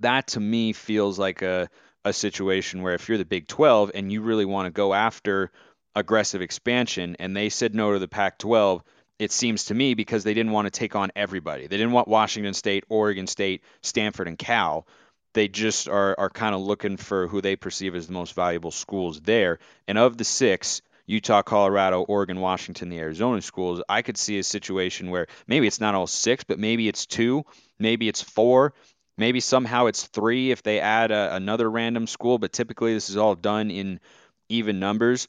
that 0.00 0.28
to 0.28 0.40
me 0.40 0.72
feels 0.72 1.18
like 1.18 1.42
a, 1.42 1.68
a 2.04 2.12
situation 2.12 2.82
where 2.82 2.94
if 2.94 3.08
you're 3.08 3.18
the 3.18 3.24
Big 3.24 3.46
12 3.46 3.92
and 3.94 4.12
you 4.12 4.22
really 4.22 4.44
want 4.44 4.66
to 4.66 4.70
go 4.70 4.94
after 4.94 5.50
aggressive 5.94 6.42
expansion 6.42 7.16
and 7.18 7.36
they 7.36 7.48
said 7.48 7.74
no 7.74 7.92
to 7.92 7.98
the 7.98 8.08
Pac 8.08 8.38
12, 8.38 8.82
it 9.18 9.32
seems 9.32 9.66
to 9.66 9.74
me 9.74 9.94
because 9.94 10.24
they 10.24 10.34
didn't 10.34 10.52
want 10.52 10.66
to 10.66 10.70
take 10.70 10.94
on 10.94 11.10
everybody. 11.16 11.66
They 11.66 11.76
didn't 11.76 11.92
want 11.92 12.08
Washington 12.08 12.54
State, 12.54 12.84
Oregon 12.88 13.26
State, 13.26 13.62
Stanford, 13.82 14.28
and 14.28 14.38
Cal 14.38 14.86
they 15.34 15.48
just 15.48 15.88
are, 15.88 16.16
are 16.18 16.30
kind 16.30 16.54
of 16.54 16.62
looking 16.62 16.96
for 16.96 17.28
who 17.28 17.40
they 17.40 17.56
perceive 17.56 17.94
as 17.94 18.06
the 18.06 18.12
most 18.12 18.34
valuable 18.34 18.70
schools 18.70 19.20
there. 19.20 19.58
And 19.86 19.98
of 19.98 20.16
the 20.16 20.24
six, 20.24 20.82
Utah, 21.06 21.42
Colorado, 21.42 22.02
Oregon, 22.02 22.40
Washington, 22.40 22.88
the 22.88 22.98
Arizona 22.98 23.40
schools, 23.40 23.82
I 23.88 24.02
could 24.02 24.16
see 24.16 24.38
a 24.38 24.42
situation 24.42 25.10
where 25.10 25.26
maybe 25.46 25.66
it's 25.66 25.80
not 25.80 25.94
all 25.94 26.06
six, 26.06 26.44
but 26.44 26.58
maybe 26.58 26.88
it's 26.88 27.06
two, 27.06 27.44
maybe 27.78 28.08
it's 28.08 28.22
four, 28.22 28.74
maybe 29.16 29.40
somehow 29.40 29.86
it's 29.86 30.06
three 30.06 30.50
if 30.50 30.62
they 30.62 30.80
add 30.80 31.10
a, 31.10 31.34
another 31.34 31.70
random 31.70 32.06
school. 32.06 32.38
But 32.38 32.52
typically, 32.52 32.94
this 32.94 33.08
is 33.08 33.16
all 33.16 33.34
done 33.34 33.70
in 33.70 34.00
even 34.48 34.80
numbers. 34.80 35.28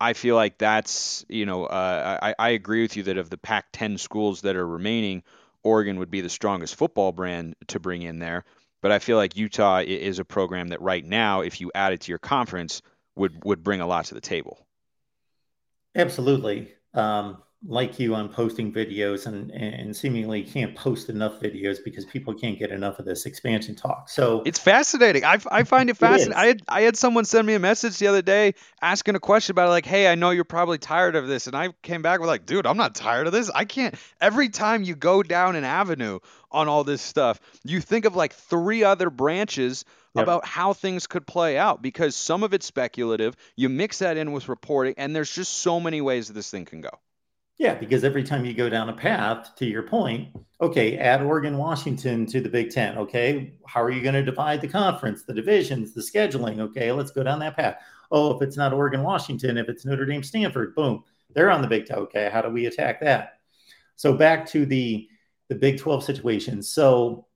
I 0.00 0.12
feel 0.12 0.36
like 0.36 0.58
that's, 0.58 1.24
you 1.28 1.46
know, 1.46 1.64
uh, 1.66 2.18
I, 2.22 2.34
I 2.38 2.48
agree 2.50 2.82
with 2.82 2.96
you 2.96 3.02
that 3.04 3.18
of 3.18 3.30
the 3.30 3.38
Pac 3.38 3.66
10 3.72 3.98
schools 3.98 4.42
that 4.42 4.56
are 4.56 4.66
remaining, 4.66 5.22
Oregon 5.62 5.98
would 5.98 6.10
be 6.10 6.20
the 6.20 6.28
strongest 6.28 6.76
football 6.76 7.12
brand 7.12 7.56
to 7.68 7.80
bring 7.80 8.02
in 8.02 8.18
there. 8.18 8.44
But 8.80 8.92
I 8.92 9.00
feel 9.00 9.16
like 9.16 9.36
Utah 9.36 9.82
is 9.84 10.20
a 10.20 10.24
program 10.24 10.68
that 10.68 10.80
right 10.80 11.04
now, 11.04 11.40
if 11.40 11.60
you 11.60 11.72
add 11.74 11.92
it 11.92 12.02
to 12.02 12.12
your 12.12 12.20
conference, 12.20 12.80
would 13.16 13.44
would 13.44 13.64
bring 13.64 13.80
a 13.80 13.86
lot 13.86 14.04
to 14.06 14.14
the 14.14 14.20
table. 14.20 14.64
Absolutely. 15.96 16.72
Um, 16.94 17.42
like 17.66 17.98
you 17.98 18.14
on 18.14 18.28
posting 18.28 18.72
videos 18.72 19.26
and 19.26 19.50
and 19.50 19.96
seemingly 19.96 20.44
can't 20.44 20.76
post 20.76 21.08
enough 21.08 21.40
videos 21.40 21.78
because 21.84 22.04
people 22.04 22.32
can't 22.32 22.56
get 22.56 22.70
enough 22.70 23.00
of 23.00 23.04
this 23.04 23.26
expansion 23.26 23.74
talk. 23.74 24.08
So 24.08 24.42
it's 24.46 24.60
fascinating. 24.60 25.24
I, 25.24 25.38
I 25.50 25.64
find 25.64 25.90
it 25.90 25.96
fascinating. 25.96 26.34
I 26.34 26.46
had 26.46 26.62
I 26.68 26.80
had 26.82 26.96
someone 26.96 27.24
send 27.24 27.46
me 27.46 27.54
a 27.54 27.58
message 27.58 27.98
the 27.98 28.06
other 28.06 28.22
day 28.22 28.54
asking 28.80 29.16
a 29.16 29.20
question 29.20 29.54
about 29.54 29.66
it, 29.66 29.70
like, 29.70 29.86
hey, 29.86 30.06
I 30.06 30.14
know 30.14 30.30
you're 30.30 30.44
probably 30.44 30.78
tired 30.78 31.16
of 31.16 31.26
this, 31.26 31.48
and 31.48 31.56
I 31.56 31.70
came 31.82 32.00
back 32.00 32.20
with 32.20 32.28
like, 32.28 32.46
dude, 32.46 32.64
I'm 32.64 32.76
not 32.76 32.94
tired 32.94 33.26
of 33.26 33.32
this. 33.32 33.50
I 33.52 33.64
can't. 33.64 33.96
Every 34.20 34.50
time 34.50 34.84
you 34.84 34.94
go 34.94 35.24
down 35.24 35.56
an 35.56 35.64
avenue 35.64 36.20
on 36.52 36.68
all 36.68 36.84
this 36.84 37.02
stuff, 37.02 37.40
you 37.64 37.80
think 37.80 38.04
of 38.04 38.14
like 38.14 38.34
three 38.34 38.84
other 38.84 39.10
branches 39.10 39.84
Yep. 40.14 40.22
about 40.22 40.46
how 40.46 40.72
things 40.72 41.06
could 41.06 41.26
play 41.26 41.58
out 41.58 41.82
because 41.82 42.16
some 42.16 42.42
of 42.42 42.54
it's 42.54 42.64
speculative. 42.64 43.36
You 43.56 43.68
mix 43.68 43.98
that 43.98 44.16
in 44.16 44.32
with 44.32 44.48
reporting, 44.48 44.94
and 44.96 45.14
there's 45.14 45.30
just 45.30 45.52
so 45.58 45.78
many 45.78 46.00
ways 46.00 46.28
this 46.28 46.50
thing 46.50 46.64
can 46.64 46.80
go. 46.80 46.90
Yeah, 47.58 47.74
because 47.74 48.04
every 48.04 48.22
time 48.22 48.44
you 48.44 48.54
go 48.54 48.68
down 48.68 48.88
a 48.88 48.92
path, 48.92 49.56
to 49.56 49.66
your 49.66 49.82
point, 49.82 50.28
okay, 50.60 50.96
add 50.96 51.22
Oregon, 51.22 51.58
Washington 51.58 52.24
to 52.26 52.40
the 52.40 52.48
Big 52.48 52.70
Ten. 52.70 52.96
Okay, 52.96 53.54
how 53.66 53.82
are 53.82 53.90
you 53.90 54.00
going 54.00 54.14
to 54.14 54.22
divide 54.22 54.60
the 54.60 54.68
conference, 54.68 55.24
the 55.24 55.34
divisions, 55.34 55.92
the 55.92 56.00
scheduling? 56.00 56.60
Okay, 56.60 56.92
let's 56.92 57.10
go 57.10 57.24
down 57.24 57.40
that 57.40 57.56
path. 57.56 57.82
Oh, 58.12 58.36
if 58.36 58.42
it's 58.42 58.56
not 58.56 58.72
Oregon, 58.72 59.02
Washington, 59.02 59.58
if 59.58 59.68
it's 59.68 59.84
Notre 59.84 60.06
Dame, 60.06 60.22
Stanford, 60.22 60.76
boom, 60.76 61.02
they're 61.34 61.50
on 61.50 61.60
the 61.60 61.66
Big 61.68 61.86
Ten. 61.86 61.98
Okay, 61.98 62.30
how 62.32 62.42
do 62.42 62.48
we 62.48 62.66
attack 62.66 63.00
that? 63.00 63.40
So 63.96 64.12
back 64.12 64.46
to 64.50 64.64
the 64.64 65.08
the 65.48 65.56
Big 65.56 65.78
12 65.78 66.04
situation. 66.04 66.62
So 66.62 67.26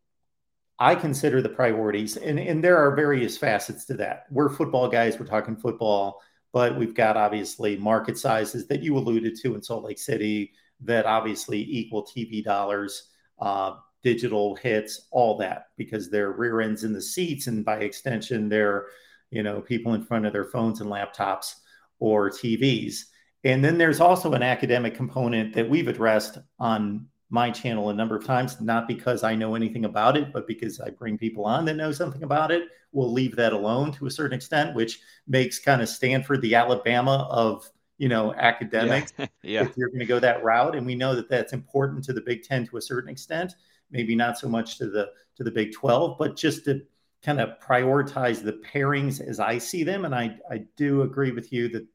I 0.79 0.95
consider 0.95 1.43
the 1.43 1.49
priorities, 1.49 2.17
and, 2.17 2.39
and 2.39 2.63
there 2.63 2.77
are 2.77 2.95
various 2.95 3.37
facets 3.37 3.87
to 3.87 3.95
that. 3.95 4.27
We're 4.31 4.51
football 4.51 4.89
guys, 4.89 5.19
we're 5.19 5.27
talking 5.27 5.57
football 5.57 6.21
but 6.53 6.77
we've 6.77 6.95
got 6.95 7.17
obviously 7.17 7.77
market 7.77 8.19
sizes 8.19 8.67
that 8.67 8.83
you 8.83 8.97
alluded 8.97 9.37
to 9.41 9.55
in 9.55 9.62
Salt 9.62 9.85
Lake 9.85 9.99
City 9.99 10.53
that 10.85 11.07
obviously 11.07 11.61
equal 11.61 12.05
TV 12.05 12.43
dollars, 12.45 13.11
uh, 13.41 13.75
digital 14.03 14.57
hits, 14.57 15.09
all 15.11 15.37
that, 15.38 15.69
because 15.77 16.11
they're 16.11 16.33
rear 16.33 16.61
ends 16.61 16.85
in 16.85 16.93
the 16.93 17.01
seats, 17.01 17.47
and 17.47 17.65
by 17.65 17.79
extension, 17.79 18.49
they're 18.49 18.87
you 19.31 19.43
know 19.43 19.61
people 19.61 19.95
in 19.95 20.03
front 20.03 20.27
of 20.27 20.33
their 20.33 20.45
phones 20.45 20.81
and 20.81 20.91
laptops 20.91 21.55
or 21.99 22.31
TVs. 22.31 23.05
And 23.45 23.65
then 23.65 23.79
there's 23.79 24.01
also 24.01 24.33
an 24.35 24.43
academic 24.43 24.95
component 24.95 25.55
that 25.55 25.69
we've 25.69 25.88
addressed 25.88 26.38
on 26.59 27.07
my 27.33 27.51
channel 27.51 27.88
a 27.88 27.95
number 27.95 28.14
of 28.14 28.27
times, 28.27 28.61
not 28.61 28.87
because 28.87 29.25
I 29.25 29.35
know 29.35 29.55
anything 29.55 29.87
about 29.87 30.18
it, 30.18 30.35
but 30.35 30.47
because 30.47 30.79
I 30.81 30.90
bring 30.90 31.16
people 31.16 31.47
on 31.47 31.64
that 31.64 31.77
know 31.77 31.90
something 31.90 32.25
about 32.25 32.51
it. 32.51 32.64
We'll 32.92 33.11
leave 33.11 33.35
that 33.37 33.55
alone 33.55 33.90
to 33.92 34.07
a 34.07 34.11
certain 34.11 34.37
extent, 34.37 34.77
which 34.77 35.01
makes 35.27 35.59
kind 35.59 35.81
of 35.81 35.88
Stanford 35.88 36.42
the 36.42 36.55
Alabama 36.55 37.27
of 37.31 37.68
you 37.97 38.11
know 38.11 38.35
academics. 38.35 39.14
Yeah. 39.16 39.27
yeah. 39.42 39.62
If 39.62 39.79
you're 39.79 39.88
going 39.88 40.01
to 40.01 40.07
go 40.07 40.18
that 40.18 40.45
route, 40.45 40.77
and 40.77 40.87
we 40.87 40.95
know 40.95 41.16
that 41.16 41.31
that's 41.31 41.55
important 41.55 42.05
to 42.05 42.12
the 42.12 42.21
Big 42.21 42.42
Ten 42.42 42.66
to 42.66 42.77
a 42.77 42.83
certain 42.83 43.09
extent, 43.09 43.55
maybe 43.90 44.14
not 44.14 44.38
so 44.38 44.47
much 44.47 44.77
to 44.79 44.90
the 44.90 45.09
to 45.37 45.42
the 45.42 45.51
Big 45.51 45.73
Twelve, 45.73 46.18
but 46.18 46.37
just 46.37 46.66
to 46.66 46.83
kind 47.25 47.40
of 47.40 47.59
prioritize 47.61 48.42
the 48.42 48.61
pairings 48.75 49.27
as 49.27 49.40
I 49.40 49.57
see 49.57 49.85
them. 49.85 50.05
And 50.05 50.14
I 50.14 50.37
I 50.51 50.66
do 50.77 51.01
agree 51.01 51.31
with 51.31 51.51
you 51.51 51.71
that 51.71 51.87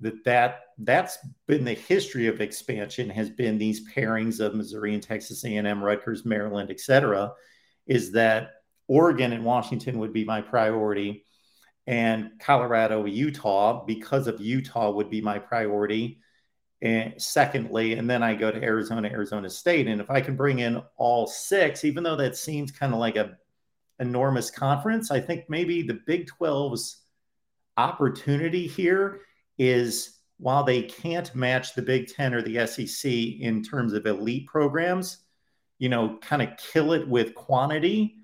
that 0.00 0.24
that 0.24 0.60
that's 0.78 1.18
been 1.46 1.64
the 1.64 1.74
history 1.74 2.26
of 2.26 2.40
expansion 2.40 3.08
has 3.08 3.30
been 3.30 3.56
these 3.56 3.88
pairings 3.90 4.40
of 4.40 4.54
Missouri 4.54 4.92
and 4.94 5.02
Texas 5.02 5.44
A&M, 5.44 5.82
Rutgers, 5.82 6.24
Maryland, 6.24 6.70
et 6.70 6.80
cetera, 6.80 7.32
is 7.86 8.12
that 8.12 8.50
Oregon 8.88 9.32
and 9.32 9.44
Washington 9.44 9.98
would 9.98 10.12
be 10.12 10.24
my 10.24 10.40
priority 10.40 11.24
and 11.86 12.32
Colorado, 12.40 13.04
Utah, 13.04 13.84
because 13.84 14.26
of 14.26 14.40
Utah 14.40 14.90
would 14.90 15.08
be 15.08 15.20
my 15.20 15.38
priority. 15.38 16.20
And 16.82 17.14
secondly, 17.20 17.94
and 17.94 18.10
then 18.10 18.22
I 18.22 18.34
go 18.34 18.50
to 18.50 18.62
Arizona, 18.62 19.08
Arizona 19.08 19.48
State. 19.48 19.86
And 19.86 20.00
if 20.00 20.10
I 20.10 20.20
can 20.20 20.36
bring 20.36 20.58
in 20.58 20.82
all 20.96 21.26
six, 21.26 21.84
even 21.84 22.02
though 22.02 22.16
that 22.16 22.36
seems 22.36 22.72
kind 22.72 22.92
of 22.92 22.98
like 22.98 23.16
a 23.16 23.38
enormous 23.98 24.50
conference, 24.50 25.10
I 25.10 25.20
think 25.20 25.44
maybe 25.48 25.82
the 25.82 26.00
Big 26.06 26.28
12's 26.38 27.02
opportunity 27.76 28.66
here 28.66 29.20
is 29.58 30.18
while 30.38 30.64
they 30.64 30.82
can't 30.82 31.34
match 31.34 31.74
the 31.74 31.82
Big 31.82 32.08
Ten 32.08 32.34
or 32.34 32.42
the 32.42 32.66
SEC 32.66 33.10
in 33.10 33.62
terms 33.62 33.92
of 33.92 34.06
elite 34.06 34.46
programs, 34.46 35.18
you 35.78 35.88
know, 35.88 36.18
kind 36.20 36.42
of 36.42 36.50
kill 36.58 36.92
it 36.92 37.08
with 37.08 37.34
quantity 37.34 38.16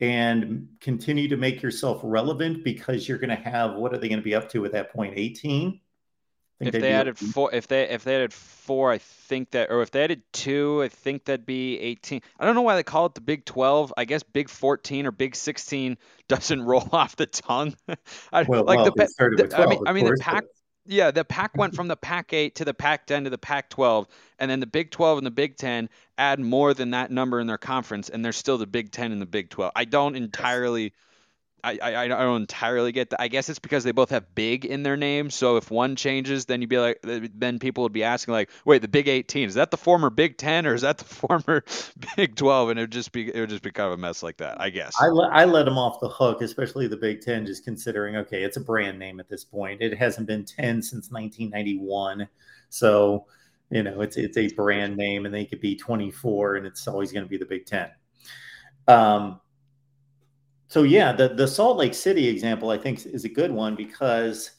and 0.00 0.68
continue 0.80 1.28
to 1.28 1.36
make 1.36 1.62
yourself 1.62 2.00
relevant 2.02 2.64
because 2.64 3.08
you're 3.08 3.18
going 3.18 3.30
to 3.30 3.36
have 3.36 3.74
what 3.74 3.94
are 3.94 3.98
they 3.98 4.08
going 4.08 4.18
to 4.18 4.24
be 4.24 4.34
up 4.34 4.50
to 4.50 4.64
at 4.64 4.72
that 4.72 4.92
point? 4.92 5.12
point 5.12 5.18
18 5.18 5.80
if 6.62 6.72
they 6.72 6.92
added 6.92 7.18
four 7.18 7.52
if 7.54 7.66
they 7.66 7.88
if 7.88 8.04
they 8.04 8.14
added 8.14 8.32
four 8.32 8.90
i 8.90 8.98
think 8.98 9.50
that 9.50 9.70
or 9.70 9.82
if 9.82 9.90
they 9.90 10.02
added 10.04 10.22
two 10.32 10.82
i 10.82 10.88
think 10.88 11.24
that'd 11.24 11.46
be 11.46 11.78
18 11.78 12.20
i 12.38 12.44
don't 12.44 12.54
know 12.54 12.62
why 12.62 12.76
they 12.76 12.82
call 12.82 13.06
it 13.06 13.14
the 13.14 13.20
big 13.20 13.44
12 13.44 13.92
i 13.96 14.04
guess 14.04 14.22
big 14.22 14.48
14 14.48 15.06
or 15.06 15.10
big 15.10 15.34
16 15.34 15.98
doesn't 16.28 16.62
roll 16.64 16.88
off 16.92 17.16
the 17.16 17.26
tongue. 17.26 17.74
I, 18.32 18.42
well, 18.42 18.64
like 18.64 18.78
well, 18.78 18.92
the, 18.96 19.34
the 19.36 19.48
12, 19.48 19.52
i 19.52 19.66
mean 19.66 19.80
i 19.86 19.92
mean 19.92 20.04
the 20.04 20.16
Pac 20.20 20.44
yeah, 20.86 21.10
the 21.10 21.24
Pac 21.24 21.56
went 21.56 21.74
from 21.74 21.88
the 21.88 21.96
Pac 21.96 22.32
8 22.32 22.54
to 22.56 22.64
the 22.64 22.74
Pac 22.74 23.06
10 23.06 23.24
to 23.24 23.30
the 23.30 23.38
Pac 23.38 23.70
12, 23.70 24.06
and 24.38 24.50
then 24.50 24.60
the 24.60 24.66
Big 24.66 24.90
12 24.90 25.18
and 25.18 25.26
the 25.26 25.30
Big 25.30 25.56
10 25.56 25.88
add 26.18 26.40
more 26.40 26.74
than 26.74 26.90
that 26.90 27.10
number 27.10 27.40
in 27.40 27.46
their 27.46 27.58
conference, 27.58 28.08
and 28.08 28.24
they're 28.24 28.32
still 28.32 28.58
the 28.58 28.66
Big 28.66 28.90
10 28.90 29.12
and 29.12 29.20
the 29.20 29.26
Big 29.26 29.50
12. 29.50 29.72
I 29.76 29.84
don't 29.84 30.16
entirely 30.16 30.92
I, 31.64 31.78
I, 31.80 32.04
I 32.04 32.08
don't 32.08 32.40
entirely 32.40 32.90
get 32.90 33.10
that. 33.10 33.20
I 33.20 33.28
guess 33.28 33.48
it's 33.48 33.60
because 33.60 33.84
they 33.84 33.92
both 33.92 34.10
have 34.10 34.34
big 34.34 34.64
in 34.64 34.82
their 34.82 34.96
name. 34.96 35.30
So 35.30 35.56
if 35.56 35.70
one 35.70 35.94
changes, 35.94 36.46
then 36.46 36.60
you'd 36.60 36.70
be 36.70 36.78
like, 36.78 36.98
then 37.02 37.60
people 37.60 37.84
would 37.84 37.92
be 37.92 38.02
asking 38.02 38.32
like, 38.32 38.50
wait, 38.64 38.82
the 38.82 38.88
Big 38.88 39.06
18 39.06 39.48
is 39.48 39.54
that 39.54 39.70
the 39.70 39.76
former 39.76 40.10
Big 40.10 40.38
10 40.38 40.66
or 40.66 40.74
is 40.74 40.82
that 40.82 40.98
the 40.98 41.04
former 41.38 41.64
Big 42.16 42.34
12? 42.34 42.70
And 42.70 42.78
it 42.80 42.82
would 42.82 42.92
just 42.92 43.12
be 43.12 43.32
it 43.32 43.38
would 43.38 43.48
just 43.48 43.62
be 43.62 43.70
kind 43.70 43.86
of 43.86 43.92
a 43.92 43.96
mess 43.96 44.22
like 44.22 44.38
that. 44.38 44.60
I 44.60 44.70
guess. 44.70 44.94
I 45.00 45.06
let 45.08 45.32
I 45.32 45.44
let 45.44 45.64
them 45.64 45.78
off 45.78 46.00
the 46.00 46.08
hook, 46.08 46.42
especially 46.42 46.88
the 46.88 46.96
Big 46.96 47.20
10, 47.20 47.46
just 47.46 47.64
considering 47.64 48.16
okay, 48.16 48.42
it's 48.42 48.56
a 48.56 48.60
brand 48.60 48.98
name 48.98 49.20
at 49.20 49.28
this 49.28 49.44
point. 49.44 49.80
It 49.80 49.96
hasn't 49.96 50.26
been 50.26 50.44
10 50.44 50.82
since 50.82 51.10
1991, 51.12 52.28
so 52.70 53.26
you 53.70 53.84
know 53.84 54.00
it's 54.00 54.16
it's 54.16 54.36
a 54.36 54.48
brand 54.48 54.96
name, 54.96 55.26
and 55.26 55.34
they 55.34 55.44
could 55.44 55.60
be 55.60 55.76
24, 55.76 56.56
and 56.56 56.66
it's 56.66 56.88
always 56.88 57.12
going 57.12 57.24
to 57.24 57.30
be 57.30 57.38
the 57.38 57.46
Big 57.46 57.66
10. 57.66 57.88
Um, 58.88 59.40
so 60.72 60.84
yeah, 60.84 61.12
the 61.12 61.28
the 61.28 61.46
Salt 61.46 61.76
Lake 61.76 61.92
City 61.92 62.28
example 62.28 62.70
I 62.70 62.78
think 62.78 63.04
is 63.04 63.26
a 63.26 63.28
good 63.28 63.52
one 63.52 63.76
because 63.76 64.52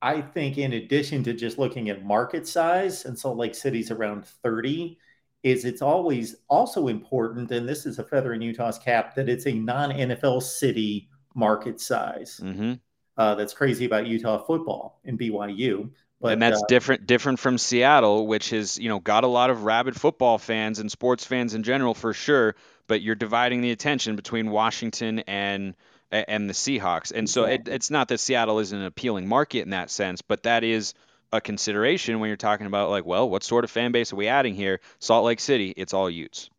I 0.00 0.22
think 0.22 0.56
in 0.56 0.72
addition 0.72 1.22
to 1.24 1.34
just 1.34 1.58
looking 1.58 1.90
at 1.90 2.02
market 2.02 2.48
size, 2.48 3.04
and 3.04 3.18
Salt 3.18 3.36
Lake 3.36 3.54
City's 3.54 3.90
around 3.90 4.24
30, 4.24 4.96
is 5.42 5.66
it's 5.66 5.82
always 5.82 6.36
also 6.48 6.88
important, 6.88 7.50
and 7.50 7.68
this 7.68 7.84
is 7.84 7.98
a 7.98 8.04
feather 8.04 8.32
in 8.32 8.40
Utah's 8.40 8.78
cap, 8.78 9.14
that 9.16 9.28
it's 9.28 9.46
a 9.46 9.52
non-NFL 9.52 10.42
city 10.42 11.10
market 11.34 11.78
size. 11.78 12.40
Mm-hmm. 12.42 12.72
Uh, 13.18 13.34
that's 13.34 13.52
crazy 13.52 13.84
about 13.84 14.06
Utah 14.06 14.38
football 14.38 15.02
and 15.04 15.18
BYU. 15.18 15.90
But, 16.20 16.34
and 16.34 16.42
that's 16.42 16.62
uh, 16.62 16.66
different 16.68 17.06
different 17.06 17.38
from 17.38 17.58
Seattle, 17.58 18.26
which 18.26 18.50
has 18.50 18.78
you 18.78 18.88
know 18.88 19.00
got 19.00 19.24
a 19.24 19.28
lot 19.28 19.50
of 19.50 19.64
rabid 19.64 20.00
football 20.00 20.38
fans 20.38 20.78
and 20.78 20.90
sports 20.90 21.24
fans 21.24 21.54
in 21.54 21.62
general 21.62 21.94
for 21.94 22.12
sure 22.12 22.54
but 22.86 23.02
you're 23.02 23.14
dividing 23.14 23.60
the 23.60 23.70
attention 23.70 24.16
between 24.16 24.50
Washington 24.50 25.20
and 25.20 25.74
and 26.10 26.48
the 26.48 26.54
Seahawks. 26.54 27.12
And 27.12 27.28
so 27.28 27.44
it, 27.44 27.66
it's 27.66 27.90
not 27.90 28.08
that 28.08 28.20
Seattle 28.20 28.60
is 28.60 28.70
an 28.70 28.84
appealing 28.84 29.26
market 29.26 29.62
in 29.62 29.70
that 29.70 29.90
sense, 29.90 30.22
but 30.22 30.44
that 30.44 30.62
is 30.62 30.94
a 31.32 31.40
consideration 31.40 32.20
when 32.20 32.28
you're 32.28 32.36
talking 32.36 32.66
about 32.66 32.90
like, 32.90 33.04
well, 33.04 33.28
what 33.28 33.42
sort 33.42 33.64
of 33.64 33.70
fan 33.70 33.90
base 33.90 34.12
are 34.12 34.16
we 34.16 34.28
adding 34.28 34.54
here? 34.54 34.80
Salt 35.00 35.24
Lake 35.24 35.40
City, 35.40 35.74
it's 35.76 35.92
all 35.92 36.08
Utes. 36.08 36.50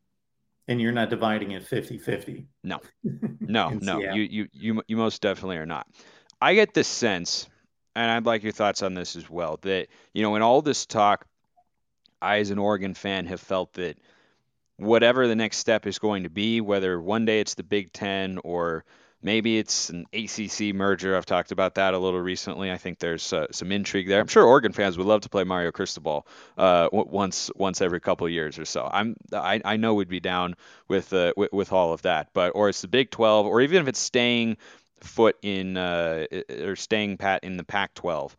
And 0.67 0.81
you're 0.81 0.91
not 0.91 1.09
dividing 1.09 1.51
it 1.51 1.63
50-50. 1.69 2.45
No. 2.63 2.81
No, 3.47 3.69
no. 3.69 3.99
You, 3.99 4.23
you 4.23 4.47
you 4.51 4.81
you 4.87 4.97
most 4.97 5.21
definitely 5.21 5.57
are 5.57 5.67
not. 5.67 5.85
I 6.41 6.55
get 6.55 6.73
this 6.73 6.87
sense, 6.87 7.47
and 7.95 8.11
I'd 8.11 8.25
like 8.25 8.43
your 8.43 8.51
thoughts 8.51 8.83
on 8.83 8.93
this 8.93 9.15
as 9.15 9.29
well, 9.29 9.59
that 9.61 9.87
you 10.13 10.21
know, 10.21 10.35
in 10.35 10.41
all 10.41 10.61
this 10.61 10.85
talk, 10.85 11.25
I 12.21 12.39
as 12.39 12.49
an 12.49 12.59
Oregon 12.59 12.93
fan 12.93 13.25
have 13.27 13.41
felt 13.41 13.73
that 13.73 13.97
whatever 14.77 15.27
the 15.27 15.35
next 15.35 15.57
step 15.57 15.87
is 15.87 15.99
going 15.99 16.23
to 16.23 16.29
be, 16.29 16.61
whether 16.61 16.99
one 16.99 17.25
day 17.25 17.39
it's 17.39 17.55
the 17.55 17.63
Big 17.63 17.93
Ten 17.93 18.39
or 18.43 18.83
maybe 19.25 19.57
it's 19.57 19.89
an 19.89 20.05
ACC 20.13 20.75
merger. 20.75 21.17
I've 21.17 21.25
talked 21.25 21.51
about 21.51 21.75
that 21.75 21.93
a 21.93 21.97
little 21.97 22.21
recently. 22.21 22.71
I 22.71 22.77
think 22.77 22.99
there's 22.99 23.33
uh, 23.33 23.47
some 23.51 23.71
intrigue 23.71 24.07
there. 24.07 24.21
I'm 24.21 24.27
sure 24.27 24.43
Oregon 24.43 24.71
fans 24.71 24.97
would 24.97 25.07
love 25.07 25.21
to 25.21 25.29
play 25.29 25.43
Mario 25.43 25.71
Cristobal 25.71 26.27
uh, 26.57 26.89
once 26.91 27.49
once 27.55 27.81
every 27.81 27.99
couple 27.99 28.29
years 28.29 28.59
or 28.59 28.65
so. 28.65 28.87
I'm 28.91 29.15
I, 29.33 29.61
I 29.65 29.77
know 29.77 29.95
we'd 29.95 30.07
be 30.07 30.19
down 30.19 30.55
with, 30.87 31.11
uh, 31.11 31.33
with 31.35 31.51
with 31.51 31.71
all 31.73 31.91
of 31.91 32.03
that, 32.03 32.29
but 32.33 32.51
or 32.55 32.69
it's 32.69 32.81
the 32.81 32.87
Big 32.87 33.09
12, 33.09 33.47
or 33.47 33.61
even 33.61 33.81
if 33.81 33.87
it's 33.87 33.99
staying 33.99 34.57
foot 35.01 35.37
in 35.41 35.77
uh, 35.77 36.25
or 36.61 36.75
staying 36.75 37.17
pat 37.17 37.43
in 37.43 37.57
the 37.57 37.63
Pac-12 37.63 38.35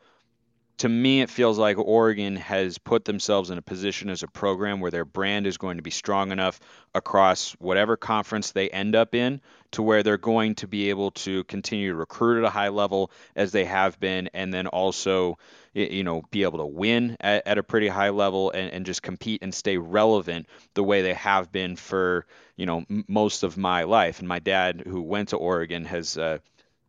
to 0.79 0.89
me, 0.89 1.23
it 1.23 1.31
feels 1.31 1.59
like 1.59 1.79
Oregon 1.79 2.37
has 2.37 2.77
put 2.77 3.07
themselves 3.07 3.51
in 3.51 3.57
a 3.57 3.63
position 3.63 4.11
as 4.11 4.23
a 4.23 4.29
program 4.29 4.81
where 4.81 4.91
their 4.91 5.07
brand 5.07 5.47
is 5.47 5.57
going 5.57 5.79
to 5.79 5.83
be 5.83 5.91
strong 5.91 6.33
enough 6.33 6.61
across 6.95 7.53
whatever 7.53 7.97
conference 7.97 8.53
they 8.53 8.69
end 8.69 8.95
up 8.95 9.15
in 9.15 9.41
to 9.71 9.83
where 9.83 10.03
they're 10.03 10.19
going 10.19 10.55
to 10.57 10.69
be 10.69 10.91
able 10.91 11.11
to 11.13 11.45
continue 11.45 11.91
to 11.91 11.97
recruit 11.97 12.39
at 12.39 12.45
a 12.47 12.51
high 12.51 12.69
level 12.69 13.11
as 13.35 13.53
they 13.53 13.65
have 13.65 13.99
been, 14.01 14.29
and 14.35 14.53
then 14.53 14.67
also, 14.67 15.39
you 15.73 16.05
know, 16.05 16.23
be 16.31 16.43
able 16.43 16.59
to 16.59 16.67
win 16.67 17.17
at, 17.21 17.47
at 17.47 17.59
a 17.59 17.63
pretty 17.63 17.89
high 17.89 18.11
level 18.11 18.51
and, 18.51 18.71
and 18.73 18.87
just 18.87 19.03
compete 19.03 19.43
and 19.43 19.55
stay 19.55 19.79
relevant 19.79 20.47
the 20.75 20.85
way 20.85 21.01
they 21.01 21.15
have 21.15 21.51
been 21.51 21.77
for, 21.77 22.27
you 22.57 22.67
know, 22.67 22.85
m- 22.91 23.05
most 23.09 23.43
of 23.43 23.57
my 23.57 23.85
life. 23.85 24.19
And 24.19 24.29
my 24.29 24.41
dad, 24.41 24.83
who 24.87 25.01
went 25.01 25.31
to 25.31 25.37
Oregon, 25.37 25.87
has, 25.87 26.19
uh, 26.19 26.39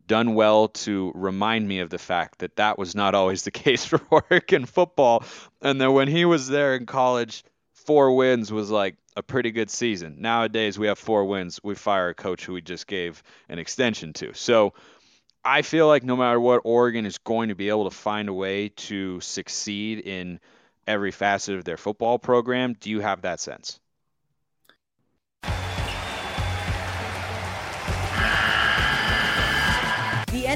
done 0.08 0.34
well 0.34 0.68
to 0.68 1.12
remind 1.14 1.68
me 1.68 1.78
of 1.78 1.90
the 1.90 1.98
fact 1.98 2.40
that 2.40 2.56
that 2.56 2.78
was 2.78 2.96
not 2.96 3.14
always 3.14 3.44
the 3.44 3.50
case 3.64 3.84
for 3.84 4.00
Oregon 4.10 4.66
football. 4.66 5.22
And 5.62 5.80
that 5.80 5.92
when 5.92 6.08
he 6.08 6.24
was 6.24 6.48
there 6.48 6.74
in 6.74 6.86
college, 6.86 7.44
four 7.74 8.16
wins 8.16 8.50
was 8.50 8.70
like 8.70 8.96
a 9.14 9.22
pretty 9.22 9.52
good 9.52 9.70
season. 9.70 10.16
Nowadays, 10.18 10.78
we 10.78 10.88
have 10.88 10.98
four 10.98 11.24
wins. 11.24 11.60
We 11.62 11.76
fire 11.76 12.08
a 12.08 12.14
coach 12.14 12.44
who 12.44 12.54
we 12.54 12.62
just 12.62 12.88
gave 12.88 13.22
an 13.48 13.60
extension 13.60 14.12
to. 14.14 14.34
So 14.34 14.74
I 15.44 15.62
feel 15.62 15.86
like 15.86 16.02
no 16.02 16.16
matter 16.16 16.40
what, 16.40 16.62
Oregon 16.64 17.06
is 17.06 17.18
going 17.18 17.50
to 17.50 17.54
be 17.54 17.68
able 17.68 17.88
to 17.88 17.96
find 17.96 18.28
a 18.28 18.34
way 18.34 18.70
to 18.70 19.20
succeed 19.20 20.00
in 20.00 20.40
every 20.86 21.10
facet 21.10 21.56
of 21.56 21.64
their 21.64 21.76
football 21.76 22.18
program. 22.18 22.74
Do 22.80 22.90
you 22.90 23.00
have 23.00 23.22
that 23.22 23.40
sense? 23.40 23.78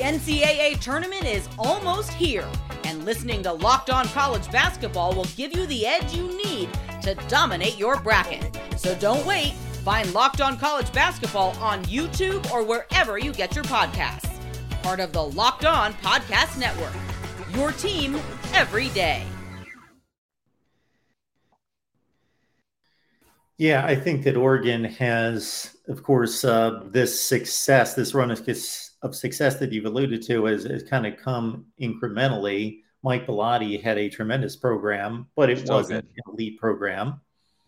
NCAA 0.00 0.80
tournament 0.80 1.24
is 1.24 1.48
almost 1.58 2.12
here, 2.12 2.48
and 2.84 3.04
listening 3.04 3.42
to 3.42 3.52
Locked 3.52 3.90
On 3.90 4.06
College 4.08 4.50
Basketball 4.50 5.14
will 5.14 5.26
give 5.36 5.56
you 5.56 5.66
the 5.66 5.86
edge 5.86 6.14
you 6.14 6.28
need 6.36 6.68
to 7.02 7.14
dominate 7.28 7.78
your 7.78 8.00
bracket. 8.00 8.58
So 8.76 8.94
don't 8.96 9.26
wait. 9.26 9.52
Find 9.84 10.12
Locked 10.14 10.40
On 10.40 10.58
College 10.58 10.92
Basketball 10.92 11.56
on 11.60 11.84
YouTube 11.86 12.50
or 12.50 12.62
wherever 12.62 13.18
you 13.18 13.32
get 13.32 13.54
your 13.54 13.64
podcasts. 13.64 14.30
Part 14.82 15.00
of 15.00 15.12
the 15.12 15.22
Locked 15.22 15.64
On 15.64 15.92
Podcast 15.94 16.58
Network. 16.58 16.94
Your 17.54 17.72
team 17.72 18.20
every 18.54 18.88
day. 18.90 19.24
Yeah, 23.58 23.84
I 23.86 23.94
think 23.94 24.24
that 24.24 24.36
Oregon 24.36 24.84
has, 24.84 25.76
of 25.86 26.02
course, 26.02 26.44
uh, 26.44 26.80
this 26.86 27.20
success, 27.22 27.94
this 27.94 28.12
run 28.12 28.30
of, 28.32 28.44
of 29.02 29.14
success 29.14 29.56
that 29.56 29.72
you've 29.72 29.86
alluded 29.86 30.22
to 30.22 30.44
has, 30.46 30.64
has 30.64 30.82
kind 30.82 31.06
of 31.06 31.16
come 31.16 31.66
incrementally. 31.80 32.80
Mike 33.02 33.26
Bellotti 33.26 33.82
had 33.82 33.98
a 33.98 34.08
tremendous 34.08 34.54
program, 34.54 35.26
but 35.34 35.50
it 35.50 35.68
wasn't 35.68 36.06
good. 36.06 36.22
an 36.26 36.34
elite 36.34 36.58
program. 36.58 37.20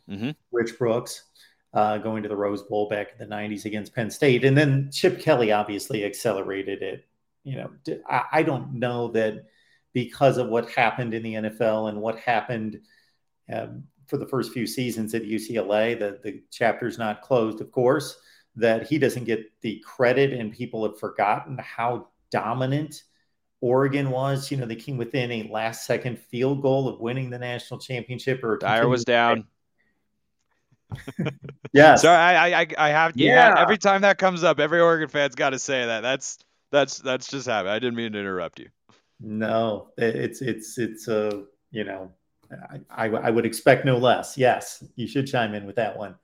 Mm-hmm. 0.08 0.30
Rich 0.52 0.78
Brooks 0.78 1.24
uh, 1.72 1.98
going 1.98 2.22
to 2.22 2.28
the 2.28 2.36
Rose 2.36 2.62
Bowl 2.62 2.88
back 2.88 3.08
in 3.18 3.28
the 3.28 3.34
90s 3.34 3.64
against 3.64 3.94
Penn 3.94 4.10
State. 4.10 4.44
And 4.44 4.56
then 4.56 4.90
Chip 4.92 5.20
Kelly 5.20 5.50
obviously 5.50 6.04
accelerated 6.04 6.82
it. 6.82 7.06
You 7.42 7.56
know, 7.56 7.70
I 8.08 8.42
don't 8.42 8.74
know 8.74 9.08
that 9.08 9.44
because 9.92 10.38
of 10.38 10.48
what 10.48 10.70
happened 10.70 11.12
in 11.12 11.22
the 11.22 11.34
NFL 11.34 11.90
and 11.90 12.00
what 12.00 12.18
happened 12.18 12.80
um, 13.52 13.84
for 14.06 14.16
the 14.16 14.26
first 14.26 14.52
few 14.52 14.66
seasons 14.66 15.14
at 15.14 15.24
UCLA, 15.24 15.98
that 15.98 16.22
the 16.22 16.42
chapter's 16.50 16.96
not 16.96 17.20
closed, 17.20 17.60
of 17.60 17.70
course, 17.70 18.18
that 18.56 18.86
he 18.86 18.98
doesn't 18.98 19.24
get 19.24 19.50
the 19.62 19.82
credit 19.84 20.32
and 20.32 20.52
people 20.52 20.84
have 20.88 20.98
forgotten 20.98 21.58
how 21.58 22.08
dominant 22.30 23.02
Oregon 23.60 24.10
was. 24.10 24.50
You 24.50 24.56
know, 24.58 24.66
they 24.66 24.76
came 24.76 24.96
within 24.96 25.30
a 25.32 25.48
last 25.50 25.86
second 25.86 26.18
field 26.18 26.62
goal 26.62 26.88
of 26.88 27.00
winning 27.00 27.30
the 27.30 27.38
national 27.38 27.80
championship 27.80 28.44
or 28.44 28.58
Dyer 28.58 28.88
was 28.88 29.04
down. 29.04 29.44
yeah. 31.72 31.96
Sorry, 31.96 32.16
I, 32.16 32.60
I, 32.60 32.66
I 32.78 32.88
have. 32.90 33.12
You 33.16 33.28
Yeah. 33.28 33.48
have- 33.48 33.58
every 33.58 33.78
time 33.78 34.02
that 34.02 34.18
comes 34.18 34.44
up, 34.44 34.60
every 34.60 34.80
Oregon 34.80 35.08
fan's 35.08 35.34
got 35.34 35.50
to 35.50 35.58
say 35.58 35.86
that. 35.86 36.00
That's 36.00 36.38
that's 36.70 36.98
that's 36.98 37.28
just 37.28 37.46
happened. 37.46 37.70
I 37.70 37.78
didn't 37.78 37.96
mean 37.96 38.12
to 38.12 38.18
interrupt 38.18 38.58
you. 38.60 38.68
No, 39.20 39.88
it's 39.96 40.42
it's 40.42 40.78
it's 40.78 41.08
a 41.08 41.44
you 41.70 41.84
know, 41.84 42.12
I, 42.90 43.06
I 43.06 43.06
I 43.08 43.30
would 43.30 43.46
expect 43.46 43.84
no 43.84 43.96
less. 43.96 44.36
Yes, 44.36 44.82
you 44.96 45.06
should 45.06 45.26
chime 45.26 45.54
in 45.54 45.66
with 45.66 45.76
that 45.76 45.96
one, 45.96 46.16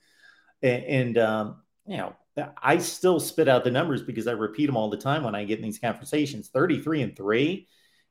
and, 0.63 0.85
and 0.85 1.19
um, 1.19 1.63
you 1.87 1.97
know, 1.97 2.15
I 2.63 2.79
still 2.79 3.21
spit 3.21 3.49
out 3.49 3.65
the 3.65 3.71
numbers 3.71 4.03
because 4.03 4.27
I 4.27 4.33
repeat 4.33 4.67
them 4.67 4.77
all 4.77 4.89
the 4.89 4.97
time 4.97 5.25
when 5.25 5.35
I 5.35 5.45
get 5.45 5.59
in 5.59 5.65
these 5.65 5.79
conversations. 5.79 6.49
Thirty-three 6.49 7.03
and 7.03 7.17
three 7.17 7.67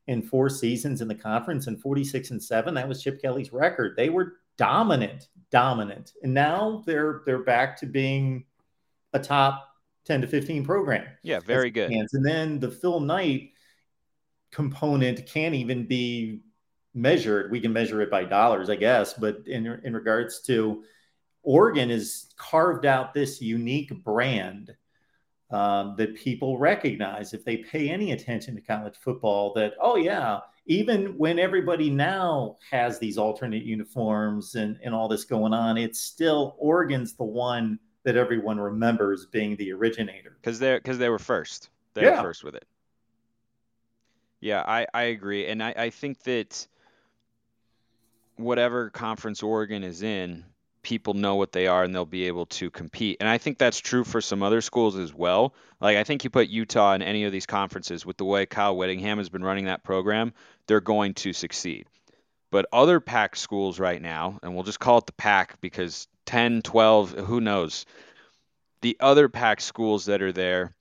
in 0.06 0.22
four 0.22 0.48
seasons 0.48 1.00
in 1.00 1.08
the 1.08 1.14
conference, 1.14 1.66
and 1.66 1.80
forty-six 1.80 2.30
and 2.30 2.42
seven. 2.42 2.74
That 2.74 2.88
was 2.88 3.02
Chip 3.02 3.20
Kelly's 3.20 3.52
record. 3.52 3.96
They 3.96 4.10
were 4.10 4.34
dominant, 4.56 5.28
dominant, 5.50 6.12
and 6.22 6.34
now 6.34 6.82
they're 6.86 7.22
they're 7.26 7.42
back 7.44 7.78
to 7.80 7.86
being 7.86 8.44
a 9.12 9.18
top 9.18 9.66
ten 10.04 10.20
to 10.20 10.26
fifteen 10.26 10.64
program. 10.64 11.06
Yeah, 11.22 11.40
very 11.40 11.70
good. 11.70 11.90
And 11.90 12.08
then 12.24 12.60
the 12.60 12.70
Phil 12.70 13.00
Knight 13.00 13.50
component 14.52 15.26
can't 15.26 15.54
even 15.54 15.86
be 15.86 16.42
measured. 16.92 17.50
We 17.50 17.60
can 17.60 17.72
measure 17.72 18.02
it 18.02 18.10
by 18.10 18.24
dollars, 18.24 18.68
I 18.68 18.76
guess, 18.76 19.14
but 19.14 19.46
in 19.46 19.66
in 19.84 19.94
regards 19.94 20.40
to 20.42 20.84
Oregon 21.42 21.90
has 21.90 22.26
carved 22.36 22.86
out 22.86 23.14
this 23.14 23.40
unique 23.40 23.92
brand 24.04 24.74
um, 25.50 25.94
that 25.96 26.14
people 26.14 26.58
recognize 26.58 27.32
if 27.34 27.44
they 27.44 27.58
pay 27.58 27.88
any 27.88 28.12
attention 28.12 28.54
to 28.54 28.60
college 28.60 28.94
football. 29.02 29.52
That 29.54 29.72
oh 29.80 29.96
yeah, 29.96 30.40
even 30.66 31.16
when 31.18 31.38
everybody 31.38 31.90
now 31.90 32.56
has 32.70 32.98
these 32.98 33.18
alternate 33.18 33.64
uniforms 33.64 34.54
and 34.54 34.78
and 34.84 34.94
all 34.94 35.08
this 35.08 35.24
going 35.24 35.52
on, 35.52 35.76
it's 35.76 36.00
still 36.00 36.54
Oregon's 36.58 37.14
the 37.14 37.24
one 37.24 37.78
that 38.04 38.16
everyone 38.16 38.58
remembers 38.58 39.26
being 39.26 39.56
the 39.56 39.72
originator. 39.72 40.36
because 40.40 40.58
they 40.58 40.76
because 40.76 40.98
they 40.98 41.08
were 41.08 41.18
first. 41.18 41.70
They 41.94 42.02
Yeah. 42.02 42.16
were 42.18 42.28
first 42.28 42.44
with 42.44 42.54
it. 42.54 42.66
Yeah, 44.40 44.64
I, 44.66 44.86
I 44.94 45.02
agree, 45.02 45.48
and 45.48 45.62
I, 45.62 45.74
I 45.76 45.90
think 45.90 46.22
that 46.22 46.66
whatever 48.36 48.88
conference 48.88 49.42
Oregon 49.42 49.84
is 49.84 50.02
in, 50.02 50.46
people 50.82 51.14
know 51.14 51.36
what 51.36 51.52
they 51.52 51.66
are 51.66 51.84
and 51.84 51.94
they'll 51.94 52.04
be 52.04 52.26
able 52.26 52.46
to 52.46 52.70
compete. 52.70 53.18
And 53.20 53.28
I 53.28 53.38
think 53.38 53.58
that's 53.58 53.78
true 53.78 54.04
for 54.04 54.20
some 54.20 54.42
other 54.42 54.60
schools 54.60 54.96
as 54.96 55.12
well. 55.12 55.54
Like 55.80 55.96
I 55.96 56.04
think 56.04 56.24
you 56.24 56.30
put 56.30 56.48
Utah 56.48 56.94
in 56.94 57.02
any 57.02 57.24
of 57.24 57.32
these 57.32 57.46
conferences 57.46 58.06
with 58.06 58.16
the 58.16 58.24
way 58.24 58.46
Kyle 58.46 58.76
Whittingham 58.76 59.18
has 59.18 59.28
been 59.28 59.44
running 59.44 59.66
that 59.66 59.84
program, 59.84 60.32
they're 60.66 60.80
going 60.80 61.14
to 61.14 61.32
succeed. 61.32 61.86
But 62.50 62.66
other 62.72 63.00
Pac 63.00 63.36
schools 63.36 63.78
right 63.78 64.00
now, 64.00 64.38
and 64.42 64.54
we'll 64.54 64.64
just 64.64 64.80
call 64.80 64.98
it 64.98 65.06
the 65.06 65.12
Pac 65.12 65.60
because 65.60 66.08
10, 66.26 66.62
12, 66.62 67.12
who 67.12 67.40
knows. 67.40 67.86
The 68.80 68.96
other 68.98 69.28
Pac 69.28 69.60
schools 69.60 70.06
that 70.06 70.22
are 70.22 70.32
there, 70.32 70.74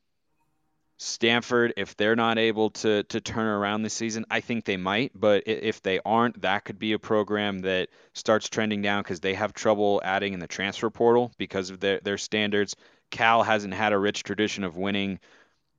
Stanford, 1.01 1.73
if 1.77 1.95
they're 1.95 2.17
not 2.17 2.37
able 2.37 2.71
to 2.71 3.03
to 3.03 3.21
turn 3.21 3.47
around 3.47 3.83
this 3.83 3.93
season, 3.93 4.25
I 4.29 4.41
think 4.41 4.65
they 4.65 4.75
might. 4.75 5.13
But 5.15 5.43
if 5.45 5.81
they 5.81 6.01
aren't, 6.05 6.41
that 6.41 6.65
could 6.65 6.77
be 6.77 6.91
a 6.91 6.99
program 6.99 7.59
that 7.59 7.87
starts 8.13 8.49
trending 8.49 8.81
down 8.81 9.03
because 9.03 9.21
they 9.21 9.33
have 9.33 9.53
trouble 9.53 10.01
adding 10.03 10.33
in 10.33 10.41
the 10.41 10.47
transfer 10.47 10.89
portal 10.89 11.31
because 11.37 11.69
of 11.69 11.79
their 11.79 12.01
their 12.01 12.17
standards. 12.17 12.75
Cal 13.11 13.43
hasn't 13.43 13.73
had 13.73 13.93
a 13.93 13.97
rich 13.97 14.23
tradition 14.23 14.65
of 14.65 14.75
winning 14.75 15.19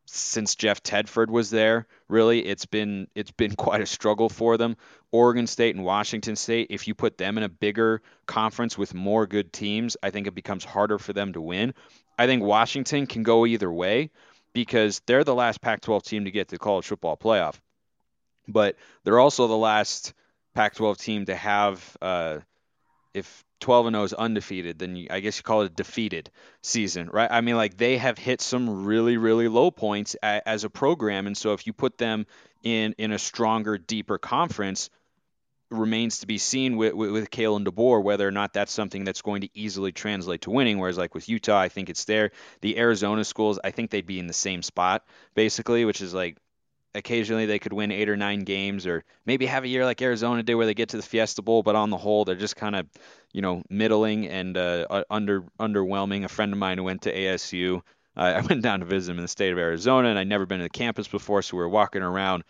since 0.06 0.54
Jeff 0.54 0.82
Tedford 0.82 1.28
was 1.28 1.50
there. 1.50 1.86
Really, 2.08 2.40
it's 2.40 2.64
been 2.64 3.06
it's 3.14 3.30
been 3.30 3.54
quite 3.56 3.82
a 3.82 3.86
struggle 3.86 4.30
for 4.30 4.56
them. 4.56 4.78
Oregon 5.12 5.46
State 5.46 5.76
and 5.76 5.84
Washington 5.84 6.34
State, 6.34 6.68
if 6.70 6.88
you 6.88 6.94
put 6.94 7.18
them 7.18 7.36
in 7.36 7.44
a 7.44 7.48
bigger 7.50 8.00
conference 8.24 8.78
with 8.78 8.94
more 8.94 9.26
good 9.26 9.52
teams, 9.52 9.98
I 10.02 10.08
think 10.08 10.26
it 10.26 10.34
becomes 10.34 10.64
harder 10.64 10.98
for 10.98 11.12
them 11.12 11.34
to 11.34 11.42
win. 11.42 11.74
I 12.18 12.26
think 12.26 12.42
Washington 12.42 13.06
can 13.06 13.22
go 13.22 13.44
either 13.44 13.70
way 13.70 14.10
because 14.52 15.00
they're 15.06 15.24
the 15.24 15.34
last 15.34 15.60
Pac 15.60 15.80
12 15.80 16.02
team 16.02 16.24
to 16.24 16.30
get 16.30 16.48
to 16.48 16.56
the 16.56 16.58
college 16.58 16.86
football 16.86 17.16
playoff. 17.16 17.54
But 18.48 18.76
they're 19.04 19.20
also 19.20 19.46
the 19.46 19.56
last 19.56 20.12
Pac 20.54 20.74
12 20.74 20.98
team 20.98 21.26
to 21.26 21.36
have, 21.36 21.96
uh, 22.02 22.38
if 23.14 23.44
12 23.60 23.86
and 23.86 23.94
0 23.94 24.04
is 24.04 24.12
undefeated, 24.12 24.78
then 24.78 24.96
you, 24.96 25.06
I 25.10 25.20
guess 25.20 25.36
you 25.36 25.42
call 25.42 25.62
it 25.62 25.66
a 25.66 25.74
defeated 25.74 26.30
season, 26.62 27.08
right? 27.12 27.30
I 27.30 27.40
mean, 27.42 27.56
like 27.56 27.76
they 27.76 27.98
have 27.98 28.18
hit 28.18 28.40
some 28.40 28.84
really, 28.84 29.16
really 29.16 29.48
low 29.48 29.70
points 29.70 30.16
a, 30.22 30.46
as 30.48 30.64
a 30.64 30.70
program. 30.70 31.26
And 31.26 31.36
so 31.36 31.52
if 31.52 31.66
you 31.66 31.72
put 31.72 31.98
them 31.98 32.26
in, 32.62 32.94
in 32.98 33.12
a 33.12 33.18
stronger, 33.18 33.78
deeper 33.78 34.18
conference, 34.18 34.90
remains 35.70 36.18
to 36.18 36.26
be 36.26 36.38
seen 36.38 36.76
with, 36.76 36.94
with, 36.94 37.10
with 37.10 37.30
Kalen 37.30 37.64
DeBoer 37.64 38.02
whether 38.02 38.26
or 38.26 38.32
not 38.32 38.52
that's 38.52 38.72
something 38.72 39.04
that's 39.04 39.22
going 39.22 39.42
to 39.42 39.48
easily 39.54 39.92
translate 39.92 40.42
to 40.42 40.50
winning. 40.50 40.78
Whereas, 40.78 40.98
like 40.98 41.14
with 41.14 41.28
Utah, 41.28 41.58
I 41.58 41.68
think 41.68 41.88
it's 41.88 42.04
there. 42.04 42.32
The 42.60 42.78
Arizona 42.78 43.24
schools, 43.24 43.58
I 43.62 43.70
think 43.70 43.90
they'd 43.90 44.06
be 44.06 44.18
in 44.18 44.26
the 44.26 44.32
same 44.32 44.62
spot, 44.62 45.04
basically, 45.34 45.84
which 45.84 46.00
is 46.00 46.12
like 46.12 46.38
occasionally 46.94 47.46
they 47.46 47.58
could 47.58 47.72
win 47.72 47.92
eight 47.92 48.08
or 48.08 48.16
nine 48.16 48.40
games, 48.40 48.86
or 48.86 49.04
maybe 49.24 49.46
have 49.46 49.64
a 49.64 49.68
year 49.68 49.84
like 49.84 50.02
Arizona 50.02 50.42
did 50.42 50.54
where 50.54 50.66
they 50.66 50.74
get 50.74 50.90
to 50.90 50.96
the 50.96 51.02
Fiesta 51.02 51.42
Bowl, 51.42 51.62
but 51.62 51.76
on 51.76 51.90
the 51.90 51.96
whole, 51.96 52.24
they're 52.24 52.34
just 52.34 52.56
kind 52.56 52.74
of, 52.74 52.86
you 53.32 53.42
know, 53.42 53.62
middling 53.70 54.28
and 54.28 54.56
uh, 54.56 55.04
under 55.08 55.42
underwhelming. 55.58 56.24
A 56.24 56.28
friend 56.28 56.52
of 56.52 56.58
mine 56.58 56.78
who 56.78 56.84
went 56.84 57.02
to 57.02 57.14
ASU. 57.14 57.82
Uh, 58.20 58.34
I 58.36 58.40
went 58.42 58.62
down 58.62 58.80
to 58.80 58.86
visit 58.86 59.12
him 59.12 59.18
in 59.18 59.22
the 59.22 59.28
state 59.28 59.50
of 59.50 59.58
Arizona, 59.58 60.08
and 60.08 60.18
I'd 60.18 60.28
never 60.28 60.44
been 60.44 60.58
to 60.58 60.64
the 60.64 60.68
campus 60.68 61.08
before, 61.08 61.40
so 61.40 61.56
we 61.56 61.62
were 61.62 61.68
walking 61.68 62.02
around 62.02 62.44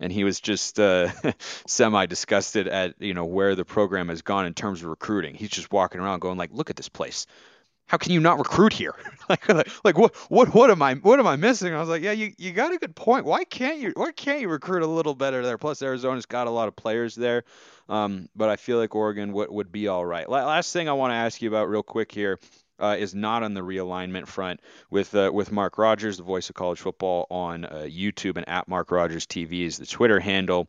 and 0.00 0.12
he 0.12 0.24
was 0.24 0.40
just 0.40 0.78
uh, 0.78 1.10
semi 1.66 2.06
disgusted 2.06 2.68
at 2.68 2.94
you 3.00 3.14
know 3.14 3.24
where 3.24 3.54
the 3.54 3.64
program 3.64 4.08
has 4.08 4.22
gone 4.22 4.46
in 4.46 4.54
terms 4.54 4.82
of 4.82 4.88
recruiting. 4.88 5.34
He's 5.34 5.50
just 5.50 5.72
walking 5.72 6.00
around 6.00 6.20
going 6.20 6.38
like, 6.38 6.52
"Look 6.52 6.70
at 6.70 6.76
this 6.76 6.88
place. 6.88 7.26
How 7.86 7.98
can 7.98 8.12
you 8.12 8.20
not 8.20 8.38
recruit 8.38 8.72
here? 8.72 8.94
like, 9.28 9.48
like, 9.48 9.84
like 9.84 9.98
what 9.98 10.14
what 10.28 10.54
what 10.54 10.70
am 10.70 10.82
I 10.82 10.94
what 10.94 11.18
am 11.18 11.26
I 11.26 11.36
missing?" 11.36 11.74
I 11.74 11.80
was 11.80 11.88
like, 11.88 12.02
"Yeah, 12.02 12.12
you, 12.12 12.32
you 12.36 12.52
got 12.52 12.72
a 12.72 12.78
good 12.78 12.94
point. 12.94 13.24
Why 13.24 13.44
can't 13.44 13.78
you 13.78 13.92
why 13.96 14.12
can't 14.12 14.40
you 14.40 14.48
recruit 14.48 14.82
a 14.82 14.86
little 14.86 15.14
better 15.14 15.42
there? 15.42 15.58
Plus, 15.58 15.82
Arizona's 15.82 16.26
got 16.26 16.46
a 16.46 16.50
lot 16.50 16.68
of 16.68 16.76
players 16.76 17.14
there, 17.14 17.44
um, 17.88 18.28
but 18.36 18.48
I 18.48 18.56
feel 18.56 18.78
like 18.78 18.94
Oregon 18.94 19.32
would 19.32 19.50
would 19.50 19.72
be 19.72 19.88
all 19.88 20.04
right." 20.04 20.28
La- 20.28 20.46
last 20.46 20.72
thing 20.72 20.88
I 20.88 20.92
want 20.92 21.12
to 21.12 21.16
ask 21.16 21.40
you 21.40 21.48
about 21.48 21.68
real 21.68 21.82
quick 21.82 22.12
here 22.12 22.38
uh, 22.78 22.96
is 22.98 23.14
not 23.14 23.42
on 23.42 23.54
the 23.54 23.60
realignment 23.60 24.26
front 24.26 24.60
with 24.90 25.14
uh, 25.14 25.30
with 25.32 25.52
Mark 25.52 25.78
Rogers, 25.78 26.18
the 26.18 26.22
voice 26.22 26.48
of 26.48 26.54
college 26.54 26.80
football 26.80 27.26
on 27.30 27.64
uh, 27.64 27.86
YouTube 27.88 28.36
and 28.36 28.48
at 28.48 28.68
Mark 28.68 28.90
Rogers 28.90 29.26
TV 29.26 29.64
is 29.64 29.78
the 29.78 29.86
Twitter 29.86 30.20
handle. 30.20 30.68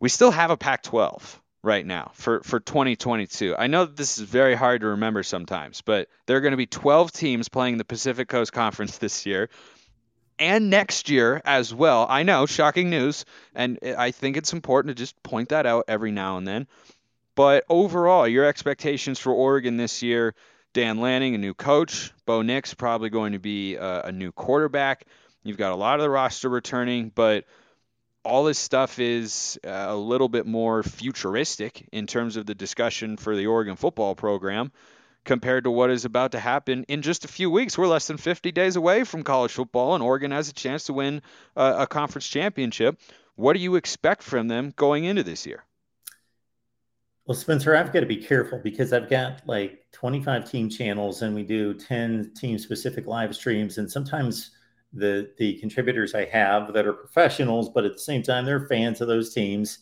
We 0.00 0.08
still 0.08 0.32
have 0.32 0.50
a 0.50 0.56
Pac-12 0.56 1.38
right 1.62 1.86
now 1.86 2.10
for 2.14 2.42
for 2.42 2.60
2022. 2.60 3.54
I 3.56 3.68
know 3.68 3.84
this 3.84 4.18
is 4.18 4.24
very 4.24 4.54
hard 4.54 4.80
to 4.80 4.88
remember 4.88 5.22
sometimes, 5.22 5.80
but 5.80 6.08
there 6.26 6.36
are 6.36 6.40
going 6.40 6.52
to 6.52 6.56
be 6.56 6.66
12 6.66 7.12
teams 7.12 7.48
playing 7.48 7.78
the 7.78 7.84
Pacific 7.84 8.28
Coast 8.28 8.52
Conference 8.52 8.98
this 8.98 9.26
year. 9.26 9.48
And 10.38 10.70
next 10.70 11.08
year 11.08 11.40
as 11.44 11.72
well. 11.72 12.06
I 12.08 12.24
know, 12.24 12.46
shocking 12.46 12.90
news, 12.90 13.26
and 13.54 13.78
I 13.84 14.10
think 14.10 14.36
it's 14.36 14.52
important 14.52 14.96
to 14.96 15.00
just 15.00 15.22
point 15.22 15.50
that 15.50 15.66
out 15.66 15.84
every 15.86 16.10
now 16.10 16.36
and 16.36 16.48
then. 16.48 16.66
But 17.34 17.64
overall, 17.68 18.28
your 18.28 18.44
expectations 18.44 19.18
for 19.18 19.32
Oregon 19.32 19.76
this 19.76 20.02
year 20.02 20.34
Dan 20.74 21.00
Lanning, 21.00 21.34
a 21.34 21.38
new 21.38 21.54
coach. 21.54 22.12
Bo 22.24 22.42
Nix, 22.42 22.72
probably 22.72 23.10
going 23.10 23.32
to 23.32 23.38
be 23.38 23.76
a, 23.76 24.04
a 24.04 24.12
new 24.12 24.32
quarterback. 24.32 25.06
You've 25.42 25.58
got 25.58 25.72
a 25.72 25.76
lot 25.76 25.98
of 25.98 26.02
the 26.02 26.10
roster 26.10 26.48
returning, 26.48 27.12
but 27.14 27.44
all 28.24 28.44
this 28.44 28.58
stuff 28.58 28.98
is 28.98 29.58
uh, 29.66 29.86
a 29.88 29.96
little 29.96 30.28
bit 30.28 30.46
more 30.46 30.82
futuristic 30.82 31.88
in 31.92 32.06
terms 32.06 32.36
of 32.36 32.46
the 32.46 32.54
discussion 32.54 33.16
for 33.16 33.36
the 33.36 33.46
Oregon 33.46 33.76
football 33.76 34.14
program. 34.14 34.72
compared 35.24 35.64
to 35.64 35.70
what 35.70 35.88
is 35.88 36.04
about 36.04 36.32
to 36.32 36.40
happen 36.40 36.84
in 36.88 37.00
just 37.00 37.24
a 37.24 37.28
few 37.28 37.48
weeks. 37.48 37.78
We're 37.78 37.86
less 37.86 38.08
than 38.08 38.16
50 38.16 38.50
days 38.50 38.74
away 38.74 39.04
from 39.04 39.22
college 39.22 39.52
football, 39.52 39.94
and 39.94 40.02
Oregon 40.02 40.32
has 40.32 40.48
a 40.48 40.52
chance 40.52 40.86
to 40.86 40.92
win 40.92 41.22
a, 41.54 41.82
a 41.82 41.86
conference 41.86 42.26
championship. 42.26 42.98
What 43.36 43.52
do 43.52 43.60
you 43.60 43.76
expect 43.76 44.22
from 44.24 44.48
them 44.48 44.72
going 44.74 45.04
into 45.04 45.22
this 45.22 45.46
year? 45.46 45.64
Well, 47.26 47.36
Spencer, 47.36 47.76
I've 47.76 47.92
got 47.92 48.00
to 48.00 48.06
be 48.06 48.16
careful 48.16 48.58
because 48.58 48.92
I've 48.92 49.08
got 49.08 49.46
like 49.46 49.86
25 49.92 50.50
team 50.50 50.68
channels 50.68 51.22
and 51.22 51.34
we 51.34 51.44
do 51.44 51.72
10 51.74 52.32
team 52.34 52.58
specific 52.58 53.06
live 53.06 53.34
streams. 53.34 53.78
And 53.78 53.90
sometimes 53.90 54.50
the 54.92 55.30
the 55.38 55.58
contributors 55.58 56.14
I 56.14 56.26
have 56.26 56.72
that 56.72 56.86
are 56.86 56.92
professionals, 56.92 57.70
but 57.70 57.84
at 57.84 57.92
the 57.92 57.98
same 57.98 58.22
time 58.22 58.44
they're 58.44 58.66
fans 58.66 59.00
of 59.00 59.08
those 59.08 59.32
teams. 59.32 59.78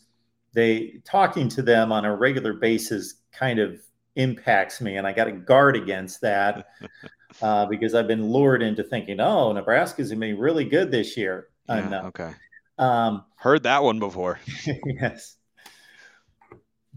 They 0.53 1.00
talking 1.05 1.48
to 1.50 1.62
them 1.62 1.92
on 1.92 2.05
a 2.05 2.14
regular 2.14 2.53
basis 2.53 3.14
kind 3.33 3.59
of 3.59 3.81
impacts 4.16 4.81
me, 4.81 4.96
and 4.96 5.07
I 5.07 5.12
got 5.12 5.24
to 5.24 5.33
guard 5.33 5.76
against 5.76 6.20
that 6.22 6.66
uh, 7.42 7.66
because 7.66 7.94
I've 7.94 8.09
been 8.09 8.31
lured 8.31 8.62
into 8.62 8.83
thinking, 8.83 9.20
"Oh, 9.20 9.53
Nebraska's 9.53 10.11
gonna 10.11 10.20
be 10.20 10.33
really 10.33 10.64
good 10.64 10.90
this 10.90 11.16
year." 11.16 11.48
Yeah, 11.68 12.07
okay. 12.07 12.33
Um, 12.79 13.24
Heard 13.37 13.62
that 13.64 13.83
one 13.83 13.98
before. 13.98 14.40
yes. 14.85 15.37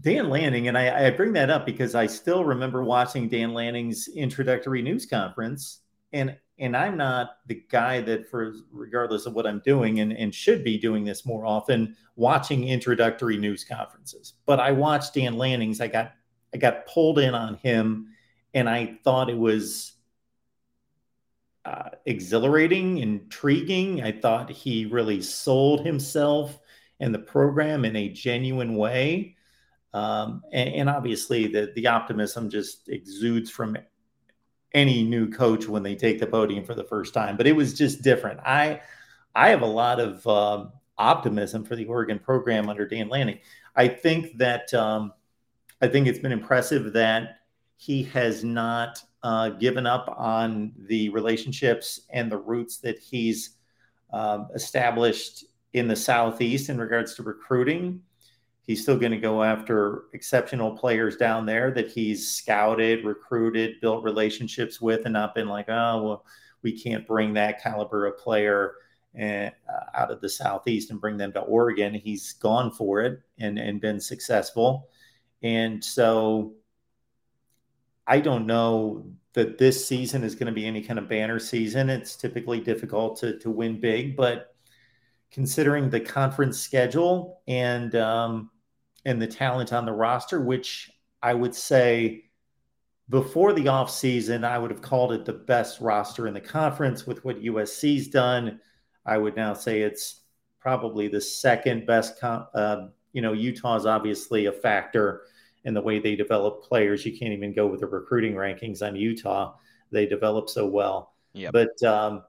Dan 0.04 0.28
Lanning, 0.28 0.68
and 0.68 0.76
I, 0.76 1.06
I, 1.06 1.10
bring 1.10 1.32
that 1.32 1.48
up 1.48 1.64
because 1.64 1.94
I 1.94 2.06
still 2.06 2.44
remember 2.44 2.84
watching 2.84 3.26
Dan 3.26 3.54
Lanning's 3.54 4.06
introductory 4.08 4.82
news 4.82 5.06
conference, 5.06 5.80
and 6.12 6.36
and 6.58 6.76
I'm 6.76 6.98
not 6.98 7.38
the 7.46 7.64
guy 7.70 8.02
that, 8.02 8.28
for 8.28 8.54
regardless 8.70 9.24
of 9.24 9.32
what 9.32 9.46
I'm 9.46 9.62
doing, 9.64 10.00
and, 10.00 10.12
and 10.12 10.32
should 10.32 10.62
be 10.62 10.78
doing 10.78 11.04
this 11.04 11.24
more 11.24 11.46
often, 11.46 11.96
watching 12.16 12.68
introductory 12.68 13.38
news 13.38 13.64
conferences. 13.64 14.34
But 14.44 14.60
I 14.60 14.72
watched 14.72 15.14
Dan 15.14 15.38
Lanning's. 15.38 15.80
I 15.80 15.88
got 15.88 16.12
I 16.52 16.58
got 16.58 16.86
pulled 16.86 17.18
in 17.18 17.34
on 17.34 17.54
him, 17.54 18.08
and 18.52 18.68
I 18.68 18.98
thought 19.04 19.30
it 19.30 19.38
was 19.38 19.94
uh, 21.64 21.88
exhilarating, 22.04 22.98
intriguing. 22.98 24.02
I 24.02 24.12
thought 24.12 24.50
he 24.50 24.84
really 24.84 25.22
sold 25.22 25.84
himself 25.84 26.60
and 27.00 27.14
the 27.14 27.18
program 27.18 27.86
in 27.86 27.96
a 27.96 28.10
genuine 28.10 28.76
way. 28.76 29.33
Um, 29.94 30.42
and, 30.52 30.74
and, 30.74 30.90
obviously, 30.90 31.46
the 31.46 31.72
the 31.76 31.86
optimism 31.86 32.50
just 32.50 32.88
exudes 32.88 33.48
from 33.48 33.76
any 34.72 35.04
new 35.04 35.30
coach 35.30 35.68
when 35.68 35.84
they 35.84 35.94
take 35.94 36.18
the 36.18 36.26
podium 36.26 36.64
for 36.64 36.74
the 36.74 36.82
first 36.82 37.14
time. 37.14 37.36
But 37.36 37.46
it 37.46 37.54
was 37.54 37.74
just 37.74 38.02
different. 38.02 38.40
I 38.40 38.80
I 39.36 39.50
have 39.50 39.62
a 39.62 39.66
lot 39.66 40.00
of 40.00 40.26
um, 40.26 40.72
optimism 40.98 41.64
for 41.64 41.76
the 41.76 41.86
Oregon 41.86 42.18
program 42.18 42.68
under 42.68 42.86
Dan 42.86 43.08
Lanning. 43.08 43.38
I 43.76 43.86
think 43.86 44.36
that 44.38 44.74
um, 44.74 45.12
I 45.80 45.86
think 45.86 46.08
it's 46.08 46.18
been 46.18 46.32
impressive 46.32 46.92
that 46.94 47.38
he 47.76 48.02
has 48.04 48.42
not 48.42 49.00
uh, 49.22 49.50
given 49.50 49.86
up 49.86 50.12
on 50.16 50.72
the 50.76 51.08
relationships 51.10 52.00
and 52.10 52.30
the 52.30 52.38
roots 52.38 52.78
that 52.78 52.98
he's 52.98 53.58
um, 54.12 54.48
established 54.54 55.44
in 55.72 55.88
the 55.88 55.96
southeast 55.96 56.68
in 56.68 56.78
regards 56.78 57.14
to 57.14 57.22
recruiting 57.22 58.00
he's 58.66 58.82
still 58.82 58.98
going 58.98 59.12
to 59.12 59.18
go 59.18 59.42
after 59.42 60.04
exceptional 60.12 60.76
players 60.76 61.16
down 61.16 61.46
there 61.46 61.70
that 61.72 61.90
he's 61.90 62.28
scouted, 62.30 63.04
recruited, 63.04 63.80
built 63.80 64.02
relationships 64.02 64.80
with, 64.80 65.04
and 65.04 65.12
not 65.12 65.34
been 65.34 65.48
like, 65.48 65.68
oh, 65.68 66.02
well, 66.02 66.26
we 66.62 66.72
can't 66.72 67.06
bring 67.06 67.34
that 67.34 67.62
caliber 67.62 68.06
of 68.06 68.18
player 68.18 68.74
uh, 69.20 69.50
out 69.94 70.10
of 70.10 70.20
the 70.20 70.28
southeast 70.28 70.90
and 70.90 71.00
bring 71.00 71.16
them 71.16 71.32
to 71.32 71.40
Oregon. 71.40 71.94
He's 71.94 72.32
gone 72.32 72.72
for 72.72 73.02
it 73.02 73.20
and 73.38 73.58
and 73.58 73.80
been 73.80 74.00
successful, 74.00 74.88
and 75.42 75.84
so 75.84 76.54
I 78.06 78.20
don't 78.20 78.46
know 78.46 79.06
that 79.34 79.58
this 79.58 79.86
season 79.86 80.24
is 80.24 80.34
going 80.34 80.46
to 80.46 80.52
be 80.52 80.66
any 80.66 80.82
kind 80.82 80.98
of 80.98 81.08
banner 81.08 81.38
season. 81.38 81.90
It's 81.90 82.16
typically 82.16 82.60
difficult 82.60 83.18
to 83.20 83.38
to 83.38 83.50
win 83.50 83.78
big, 83.78 84.16
but 84.16 84.54
considering 85.30 85.90
the 85.90 86.00
conference 86.00 86.58
schedule 86.58 87.40
and 87.46 87.94
um, 87.96 88.50
and 89.04 89.20
the 89.20 89.26
talent 89.26 89.72
on 89.72 89.84
the 89.84 89.92
roster, 89.92 90.40
which 90.40 90.90
I 91.22 91.34
would 91.34 91.54
say 91.54 92.24
before 93.08 93.52
the 93.52 93.66
offseason, 93.66 94.44
I 94.44 94.58
would 94.58 94.70
have 94.70 94.82
called 94.82 95.12
it 95.12 95.24
the 95.24 95.32
best 95.32 95.80
roster 95.80 96.26
in 96.26 96.34
the 96.34 96.40
conference 96.40 97.06
with 97.06 97.24
what 97.24 97.42
USC's 97.42 98.08
done. 98.08 98.60
I 99.04 99.18
would 99.18 99.36
now 99.36 99.52
say 99.52 99.82
it's 99.82 100.22
probably 100.58 101.08
the 101.08 101.20
second 101.20 101.86
best. 101.86 102.22
uh, 102.22 102.86
you 103.12 103.20
know, 103.20 103.32
Utah's 103.32 103.86
obviously 103.86 104.46
a 104.46 104.52
factor 104.52 105.22
in 105.64 105.74
the 105.74 105.80
way 105.80 105.98
they 105.98 106.16
develop 106.16 106.62
players. 106.62 107.04
You 107.04 107.16
can't 107.16 107.32
even 107.32 107.54
go 107.54 107.66
with 107.66 107.80
the 107.80 107.86
recruiting 107.86 108.34
rankings 108.34 108.86
on 108.86 108.96
Utah. 108.96 109.54
They 109.90 110.06
develop 110.06 110.48
so 110.48 110.66
well. 110.66 111.14
Yep. 111.34 111.52
But 111.52 111.82
um, 111.82 112.22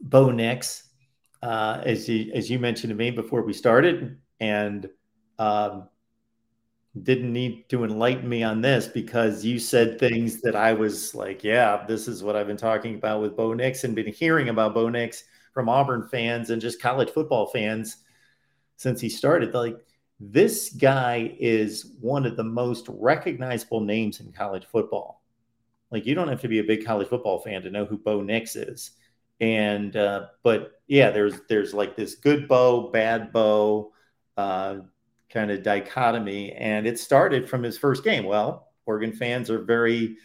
Bo 0.00 0.30
Nix, 0.30 0.90
uh, 1.42 1.80
as 1.84 2.08
you 2.08 2.32
as 2.34 2.50
you 2.50 2.58
mentioned 2.58 2.90
to 2.90 2.96
me 2.96 3.10
before 3.10 3.42
we 3.42 3.52
started, 3.52 4.18
and 4.40 4.88
um, 5.42 5.88
didn't 7.02 7.32
need 7.32 7.68
to 7.70 7.84
enlighten 7.84 8.28
me 8.28 8.42
on 8.42 8.60
this 8.60 8.86
because 8.86 9.44
you 9.44 9.58
said 9.58 9.98
things 9.98 10.40
that 10.42 10.54
I 10.54 10.72
was 10.72 11.14
like, 11.14 11.42
yeah, 11.42 11.84
this 11.88 12.06
is 12.06 12.22
what 12.22 12.36
I've 12.36 12.46
been 12.46 12.56
talking 12.56 12.94
about 12.94 13.22
with 13.22 13.36
Bo 13.36 13.54
Nix 13.54 13.82
and 13.82 13.94
been 13.94 14.12
hearing 14.12 14.50
about 14.50 14.74
Bo 14.74 14.88
Nix 14.88 15.24
from 15.52 15.68
Auburn 15.68 16.06
fans 16.08 16.50
and 16.50 16.62
just 16.62 16.80
college 16.80 17.10
football 17.10 17.46
fans 17.46 17.96
since 18.76 19.00
he 19.00 19.08
started. 19.08 19.52
Like, 19.52 19.78
this 20.20 20.70
guy 20.70 21.34
is 21.40 21.96
one 22.00 22.24
of 22.24 22.36
the 22.36 22.44
most 22.44 22.86
recognizable 22.88 23.80
names 23.80 24.20
in 24.20 24.30
college 24.32 24.66
football. 24.66 25.22
Like, 25.90 26.06
you 26.06 26.14
don't 26.14 26.28
have 26.28 26.42
to 26.42 26.48
be 26.48 26.60
a 26.60 26.64
big 26.64 26.84
college 26.84 27.08
football 27.08 27.40
fan 27.40 27.62
to 27.62 27.70
know 27.70 27.84
who 27.84 27.98
Bo 27.98 28.22
Nix 28.22 28.54
is. 28.54 28.92
And, 29.40 29.96
uh, 29.96 30.26
but 30.44 30.80
yeah, 30.86 31.10
there's, 31.10 31.40
there's 31.48 31.74
like 31.74 31.96
this 31.96 32.14
good 32.14 32.46
Bo, 32.46 32.90
bad 32.90 33.32
Bo, 33.32 33.92
uh, 34.36 34.76
kind 35.32 35.50
of 35.50 35.62
dichotomy. 35.62 36.52
And 36.52 36.86
it 36.86 36.98
started 36.98 37.48
from 37.48 37.62
his 37.62 37.78
first 37.78 38.04
game. 38.04 38.24
Well, 38.24 38.68
Oregon 38.86 39.12
fans 39.12 39.50
are 39.50 39.62
very, 39.62 40.16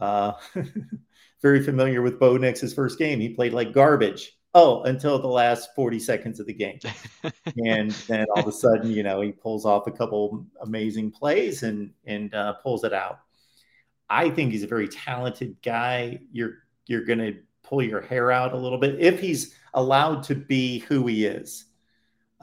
uh, 0.00 0.32
very 1.42 1.62
familiar 1.62 2.02
with 2.02 2.18
Bo 2.18 2.36
Nix's 2.36 2.74
first 2.74 2.98
game. 2.98 3.20
He 3.20 3.30
played 3.30 3.52
like 3.52 3.72
garbage. 3.72 4.32
Oh, 4.56 4.84
until 4.84 5.18
the 5.18 5.26
last 5.26 5.74
40 5.74 5.98
seconds 5.98 6.38
of 6.38 6.46
the 6.46 6.54
game. 6.54 6.78
and 7.66 7.90
then 7.90 8.24
all 8.36 8.42
of 8.42 8.46
a 8.46 8.52
sudden, 8.52 8.88
you 8.88 9.02
know, 9.02 9.20
he 9.20 9.32
pulls 9.32 9.66
off 9.66 9.88
a 9.88 9.90
couple 9.90 10.46
amazing 10.62 11.10
plays 11.10 11.64
and 11.64 11.90
and 12.06 12.32
uh, 12.34 12.52
pulls 12.54 12.84
it 12.84 12.92
out. 12.92 13.18
I 14.08 14.30
think 14.30 14.52
he's 14.52 14.62
a 14.62 14.68
very 14.68 14.86
talented 14.86 15.56
guy. 15.60 16.20
You're 16.30 16.58
you're 16.86 17.04
going 17.04 17.18
to 17.18 17.34
pull 17.64 17.82
your 17.82 18.00
hair 18.00 18.30
out 18.30 18.52
a 18.52 18.56
little 18.56 18.78
bit 18.78 19.00
if 19.00 19.18
he's 19.18 19.56
allowed 19.72 20.22
to 20.24 20.36
be 20.36 20.80
who 20.80 21.06
he 21.06 21.24
is. 21.24 21.64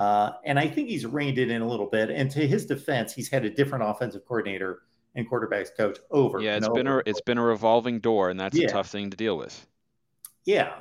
Uh, 0.02 0.34
and 0.46 0.58
I 0.58 0.68
think 0.68 0.90
he's 0.90 1.06
reined 1.06 1.38
it 1.38 1.52
in 1.52 1.62
a 1.62 1.68
little 1.68 1.86
bit. 1.86 2.10
And 2.10 2.32
to 2.32 2.48
his 2.48 2.66
defense, 2.66 3.14
he's 3.14 3.30
had 3.30 3.46
a 3.46 3.52
different 3.52 3.84
offensive 3.88 4.26
coordinator 4.26 4.82
and 5.14 5.30
quarterbacks 5.30 5.68
coach 5.78 6.00
over. 6.10 6.42
Yeah, 6.42 6.58
it's 6.58 6.68
been 6.70 6.88
over. 6.88 7.02
a 7.02 7.04
it's 7.06 7.22
been 7.22 7.38
a 7.38 7.44
revolving 7.44 8.00
door, 8.00 8.32
and 8.32 8.40
that's 8.40 8.58
yeah. 8.58 8.66
a 8.66 8.72
tough 8.72 8.90
thing 8.90 9.12
to 9.12 9.18
deal 9.18 9.38
with. 9.38 9.68
Yeah, 10.44 10.74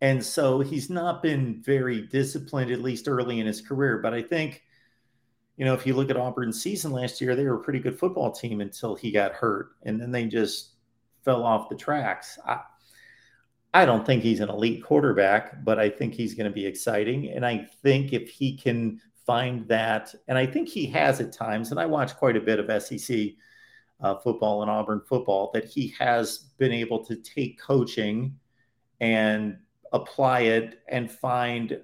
and 0.00 0.24
so 0.24 0.60
he's 0.60 0.88
not 0.88 1.20
been 1.20 1.62
very 1.64 2.02
disciplined, 2.02 2.70
at 2.70 2.80
least 2.80 3.08
early 3.08 3.40
in 3.40 3.46
his 3.48 3.60
career. 3.60 3.98
But 3.98 4.14
I 4.14 4.22
think, 4.22 4.62
you 5.56 5.64
know, 5.64 5.74
if 5.74 5.84
you 5.84 5.94
look 5.94 6.10
at 6.10 6.16
Auburn's 6.16 6.62
season 6.62 6.92
last 6.92 7.20
year, 7.20 7.34
they 7.34 7.46
were 7.46 7.56
a 7.56 7.60
pretty 7.60 7.80
good 7.80 7.98
football 7.98 8.30
team 8.30 8.60
until 8.60 8.94
he 8.94 9.10
got 9.10 9.32
hurt, 9.32 9.70
and 9.82 10.00
then 10.00 10.12
they 10.12 10.26
just 10.26 10.74
fell 11.24 11.42
off 11.42 11.68
the 11.68 11.74
tracks. 11.74 12.38
I, 12.46 12.60
I 13.74 13.84
don't 13.84 14.06
think 14.06 14.22
he's 14.22 14.38
an 14.38 14.50
elite 14.50 14.84
quarterback, 14.84 15.64
but 15.64 15.80
I 15.80 15.90
think 15.90 16.14
he's 16.14 16.34
going 16.34 16.48
to 16.48 16.54
be 16.54 16.64
exciting. 16.64 17.30
And 17.30 17.44
I 17.44 17.68
think 17.82 18.12
if 18.12 18.30
he 18.30 18.56
can 18.56 19.00
find 19.26 19.66
that, 19.66 20.14
and 20.28 20.38
I 20.38 20.46
think 20.46 20.68
he 20.68 20.86
has 20.86 21.20
at 21.20 21.32
times, 21.32 21.72
and 21.72 21.80
I 21.80 21.86
watch 21.86 22.14
quite 22.14 22.36
a 22.36 22.40
bit 22.40 22.60
of 22.60 22.82
SEC 22.82 23.30
uh, 24.00 24.14
football 24.20 24.62
and 24.62 24.70
Auburn 24.70 25.02
football, 25.08 25.50
that 25.54 25.64
he 25.64 25.88
has 25.98 26.50
been 26.56 26.70
able 26.70 27.04
to 27.04 27.16
take 27.16 27.60
coaching 27.60 28.38
and 29.00 29.58
apply 29.92 30.40
it 30.40 30.80
and 30.88 31.10
find 31.10 31.80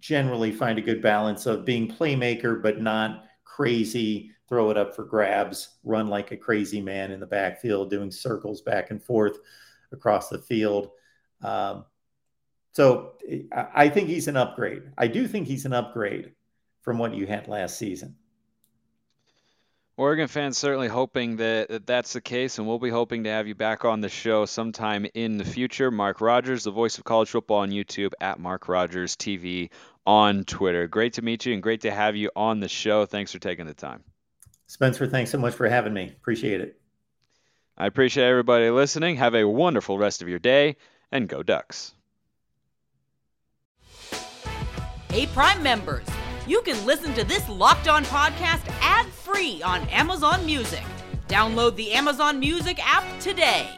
generally 0.00 0.52
find 0.52 0.78
a 0.78 0.82
good 0.82 1.02
balance 1.02 1.44
of 1.44 1.66
being 1.66 1.86
playmaker 1.86 2.62
but 2.62 2.80
not 2.80 3.24
crazy 3.44 4.30
throw 4.48 4.70
it 4.70 4.76
up 4.78 4.94
for 4.94 5.04
grabs 5.04 5.76
run 5.84 6.08
like 6.08 6.30
a 6.30 6.36
crazy 6.36 6.80
man 6.80 7.10
in 7.10 7.20
the 7.20 7.26
backfield 7.26 7.90
doing 7.90 8.10
circles 8.10 8.62
back 8.62 8.90
and 8.90 9.02
forth 9.02 9.38
across 9.92 10.28
the 10.28 10.38
field. 10.38 10.90
Um, 11.42 11.84
so 12.72 13.12
I 13.52 13.88
think 13.88 14.08
he's 14.08 14.28
an 14.28 14.36
upgrade. 14.36 14.82
I 14.96 15.06
do 15.06 15.26
think 15.28 15.46
he's 15.46 15.66
an 15.66 15.72
upgrade 15.72 16.32
from 16.80 16.98
what 16.98 17.14
you 17.14 17.26
had 17.26 17.48
last 17.48 17.78
season. 17.78 18.16
Oregon 19.98 20.26
fans 20.26 20.56
certainly 20.56 20.88
hoping 20.88 21.36
that, 21.36 21.68
that 21.68 21.86
that's 21.86 22.14
the 22.14 22.20
case, 22.20 22.58
and 22.58 22.66
we'll 22.66 22.78
be 22.78 22.90
hoping 22.90 23.24
to 23.24 23.30
have 23.30 23.46
you 23.46 23.54
back 23.54 23.84
on 23.84 24.00
the 24.00 24.08
show 24.08 24.46
sometime 24.46 25.06
in 25.14 25.36
the 25.36 25.44
future. 25.44 25.90
Mark 25.90 26.22
Rogers, 26.22 26.64
the 26.64 26.70
voice 26.70 26.96
of 26.96 27.04
college 27.04 27.28
football 27.28 27.58
on 27.58 27.70
YouTube, 27.70 28.12
at 28.20 28.40
Mark 28.40 28.68
Rogers 28.68 29.16
TV 29.16 29.70
on 30.06 30.44
Twitter. 30.44 30.88
Great 30.88 31.12
to 31.14 31.22
meet 31.22 31.44
you 31.44 31.52
and 31.52 31.62
great 31.62 31.82
to 31.82 31.90
have 31.90 32.16
you 32.16 32.30
on 32.34 32.58
the 32.58 32.68
show. 32.68 33.04
Thanks 33.04 33.32
for 33.32 33.38
taking 33.38 33.66
the 33.66 33.74
time. 33.74 34.02
Spencer, 34.66 35.06
thanks 35.06 35.30
so 35.30 35.38
much 35.38 35.54
for 35.54 35.68
having 35.68 35.92
me. 35.92 36.08
Appreciate 36.08 36.62
it. 36.62 36.81
I 37.82 37.86
appreciate 37.86 38.28
everybody 38.28 38.70
listening. 38.70 39.16
Have 39.16 39.34
a 39.34 39.42
wonderful 39.42 39.98
rest 39.98 40.22
of 40.22 40.28
your 40.28 40.38
day, 40.38 40.76
and 41.10 41.28
go 41.28 41.42
Ducks. 41.42 41.94
Hey, 45.10 45.26
Prime 45.34 45.60
members, 45.64 46.06
you 46.46 46.62
can 46.62 46.86
listen 46.86 47.12
to 47.14 47.24
this 47.24 47.48
Locked 47.48 47.88
On 47.88 48.04
podcast 48.04 48.62
ad 48.82 49.06
free 49.06 49.62
on 49.64 49.80
Amazon 49.88 50.46
Music. 50.46 50.84
Download 51.26 51.74
the 51.74 51.90
Amazon 51.90 52.38
Music 52.38 52.78
app 52.86 53.02
today. 53.18 53.68